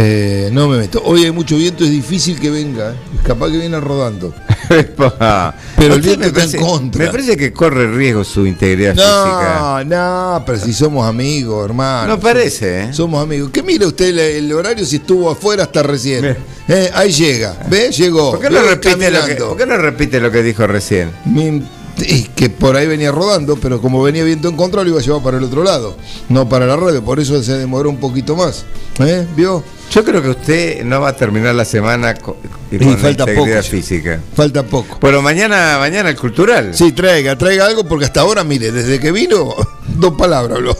Eh, 0.00 0.48
no 0.52 0.68
me 0.68 0.78
meto. 0.78 1.02
Hoy 1.04 1.24
hay 1.24 1.32
mucho 1.32 1.56
viento, 1.56 1.82
es 1.84 1.90
difícil 1.90 2.38
que 2.38 2.50
venga. 2.50 2.92
¿eh? 2.92 2.94
Capaz 3.26 3.50
que 3.50 3.58
viene 3.58 3.80
rodando. 3.80 4.32
Pero 4.68 5.94
el 5.94 6.00
viento 6.02 6.26
está 6.26 6.44
en 6.44 6.52
contra. 6.62 7.04
Me 7.06 7.10
parece 7.10 7.36
que 7.36 7.52
corre 7.52 7.90
riesgo 7.90 8.22
su 8.22 8.46
integridad 8.46 8.92
física. 8.92 9.84
No, 9.86 10.36
no, 10.36 10.44
pero 10.44 10.58
si 10.58 10.72
somos 10.72 11.06
amigos, 11.08 11.64
hermano. 11.64 12.08
No 12.14 12.20
parece, 12.20 12.82
¿eh? 12.84 12.92
Somos 12.92 13.22
amigos. 13.22 13.50
¿Qué 13.52 13.62
mira 13.62 13.86
usted 13.86 14.06
el, 14.10 14.18
el 14.18 14.52
horario 14.52 14.84
si 14.84 14.96
estuvo 14.96 15.30
afuera 15.30 15.64
hasta 15.64 15.82
recién? 15.82 16.36
Eh, 16.68 16.90
ahí 16.94 17.10
llega. 17.10 17.56
¿Ve? 17.68 17.90
Llegó. 17.90 18.32
¿Por 18.32 18.40
qué, 18.40 18.50
no 18.50 18.60
repite 18.62 18.90
lo 18.90 18.98
que, 18.98 19.04
caminando. 19.10 19.48
por 19.48 19.56
qué 19.56 19.66
no 19.66 19.76
repite 19.78 20.20
lo 20.20 20.30
que 20.30 20.42
dijo 20.42 20.66
recién? 20.66 21.10
Mi- 21.24 21.62
y 22.00 22.22
que 22.24 22.50
por 22.50 22.76
ahí 22.76 22.86
venía 22.86 23.10
rodando, 23.12 23.56
pero 23.56 23.80
como 23.80 24.02
venía 24.02 24.24
viento 24.24 24.48
en 24.48 24.56
contra, 24.56 24.82
lo 24.82 24.88
iba 24.90 24.98
a 24.98 25.02
llevar 25.02 25.22
para 25.22 25.38
el 25.38 25.44
otro 25.44 25.62
lado, 25.64 25.96
no 26.28 26.48
para 26.48 26.66
la 26.66 26.76
radio, 26.76 27.02
por 27.04 27.20
eso 27.20 27.42
se 27.42 27.56
demoró 27.58 27.90
un 27.90 27.98
poquito 27.98 28.36
más. 28.36 28.64
¿Eh? 29.00 29.26
¿Vio? 29.36 29.62
Yo 29.90 30.04
creo 30.04 30.20
que 30.22 30.28
usted 30.30 30.84
no 30.84 31.00
va 31.00 31.08
a 31.10 31.16
terminar 31.16 31.54
la 31.54 31.64
semana 31.64 32.14
co- 32.14 32.36
Y 32.70 32.78
con, 32.78 32.98
falta 32.98 33.22
integridad 33.22 33.56
poco 33.60 33.68
física. 33.70 34.20
Falta 34.34 34.62
poco. 34.62 34.98
Pero 35.00 35.22
mañana, 35.22 35.76
mañana 35.78 36.10
el 36.10 36.16
cultural. 36.16 36.74
Sí, 36.74 36.92
traiga, 36.92 37.36
traiga 37.38 37.64
algo, 37.66 37.84
porque 37.84 38.04
hasta 38.04 38.20
ahora, 38.20 38.44
mire, 38.44 38.70
desde 38.70 39.00
que 39.00 39.12
vino, 39.12 39.54
dos 39.88 40.12
palabras 40.14 40.58
habló. 40.58 40.76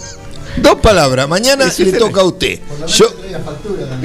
Dos 0.56 0.80
palabras. 0.80 1.28
Mañana 1.28 1.66
¿Y 1.66 1.70
si 1.70 1.84
le 1.84 1.92
toca 1.92 2.20
a 2.22 2.24
usted. 2.24 2.58
Yo, 2.86 3.06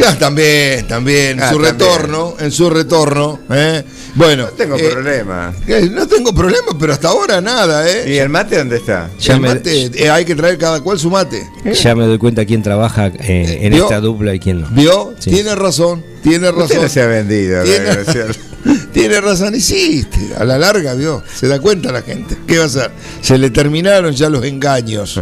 Ah, 0.05 0.15
también, 0.19 0.87
también, 0.87 1.31
en 1.37 1.43
Ah, 1.43 1.49
su 1.49 1.55
también. 1.55 1.73
retorno, 1.79 2.35
en 2.39 2.51
su 2.51 2.69
retorno. 2.69 3.39
¿eh? 3.49 3.83
Bueno, 4.15 4.43
No 4.45 4.49
tengo 4.51 4.75
eh, 4.75 4.89
problema. 4.91 5.53
eh, 5.67 5.89
no 5.91 6.07
tengo 6.07 6.33
problema, 6.33 6.77
pero 6.79 6.93
hasta 6.93 7.07
ahora 7.09 7.41
nada, 7.41 7.89
¿eh? 7.89 8.13
¿Y 8.13 8.17
el 8.17 8.29
mate 8.29 8.57
dónde 8.57 8.77
está? 8.77 9.09
Ya 9.19 9.35
El 9.35 9.39
me- 9.39 9.47
mate, 9.55 9.91
eh, 9.95 10.09
hay 10.09 10.25
que 10.25 10.35
traer 10.35 10.57
cada 10.57 10.81
cual 10.81 10.99
su 10.99 11.09
mate. 11.09 11.47
Ya 11.81 11.95
me 11.95 12.05
doy 12.05 12.17
cuenta 12.17 12.45
quién 12.45 12.61
trabaja 12.61 13.07
eh, 13.07 13.59
en 13.61 13.73
¿Vio? 13.73 13.83
esta 13.83 13.99
dupla 14.01 14.33
y 14.33 14.39
quién 14.39 14.61
no. 14.61 14.67
¿Vio? 14.71 15.13
Sí. 15.19 15.31
Tiene 15.31 15.55
razón, 15.55 16.03
tiene 16.21 16.49
Usted 16.49 16.61
razón. 16.61 16.81
no 16.83 16.89
se 16.89 17.01
ha 17.01 17.07
vendido. 17.07 17.63
Tiene, 17.63 19.19
razón, 19.21 19.55
y 19.55 19.61
sí, 19.61 20.05
a 20.37 20.43
la 20.43 20.57
larga, 20.57 20.93
vio, 20.93 21.23
se 21.33 21.47
da 21.47 21.59
cuenta 21.59 21.91
la 21.91 22.01
gente. 22.01 22.37
¿Qué 22.47 22.57
va 22.57 22.63
a 22.65 22.67
hacer? 22.67 22.91
Se 23.21 23.37
le 23.37 23.49
terminaron 23.49 24.13
ya 24.13 24.29
los 24.29 24.43
engaños. 24.45 25.19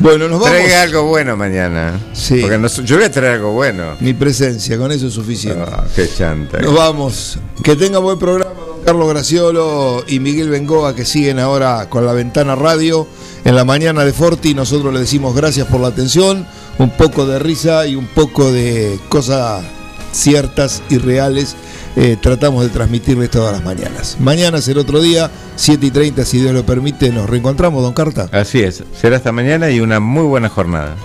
Bueno, 0.00 0.28
nos 0.28 0.40
vamos. 0.40 0.56
Traiga 0.56 0.82
algo 0.82 1.02
bueno 1.04 1.36
mañana. 1.36 1.98
Sí. 2.12 2.40
Porque 2.40 2.56
no- 2.58 2.68
yo 2.68 2.96
voy 2.96 3.04
a 3.04 3.10
traer 3.10 3.34
algo 3.34 3.52
bueno. 3.52 3.96
Mi 4.00 4.14
presencia, 4.14 4.78
con 4.78 4.92
eso 4.92 5.08
es 5.08 5.14
suficiente. 5.14 5.64
Ah, 5.66 5.84
qué 5.94 6.08
chanta. 6.08 6.58
Nos 6.60 6.74
vamos. 6.74 7.38
Que 7.64 7.74
tenga 7.74 7.98
buen 7.98 8.18
programa, 8.18 8.52
don 8.60 8.84
Carlos 8.84 9.08
Graciolo 9.08 10.04
y 10.06 10.20
Miguel 10.20 10.50
Bengoa, 10.50 10.94
que 10.94 11.04
siguen 11.04 11.40
ahora 11.40 11.88
con 11.90 12.06
la 12.06 12.12
ventana 12.12 12.54
radio 12.54 13.08
en 13.44 13.56
la 13.56 13.64
mañana 13.64 14.04
de 14.04 14.12
Forti. 14.12 14.54
Nosotros 14.54 14.94
le 14.94 15.00
decimos 15.00 15.34
gracias 15.34 15.66
por 15.66 15.80
la 15.80 15.88
atención, 15.88 16.46
un 16.78 16.90
poco 16.90 17.26
de 17.26 17.40
risa 17.40 17.86
y 17.88 17.96
un 17.96 18.06
poco 18.06 18.52
de 18.52 19.00
cosas 19.08 19.64
ciertas 20.12 20.80
y 20.90 20.98
reales. 20.98 21.56
Eh, 21.96 22.16
tratamos 22.20 22.64
de 22.64 22.70
transmitirles 22.70 23.30
todas 23.30 23.52
las 23.52 23.64
mañanas. 23.64 24.16
Mañana 24.20 24.60
será 24.60 24.80
otro 24.80 25.00
día, 25.00 25.30
7 25.56 25.86
y 25.86 25.90
30, 25.90 26.24
si 26.24 26.40
Dios 26.40 26.52
lo 26.52 26.64
permite, 26.64 27.10
nos 27.10 27.28
reencontramos, 27.28 27.82
don 27.82 27.92
Carta. 27.92 28.28
Así 28.32 28.60
es. 28.60 28.84
Será 29.00 29.16
esta 29.16 29.32
mañana 29.32 29.70
y 29.70 29.80
una 29.80 30.00
muy 30.00 30.24
buena 30.24 30.48
jornada. 30.48 30.96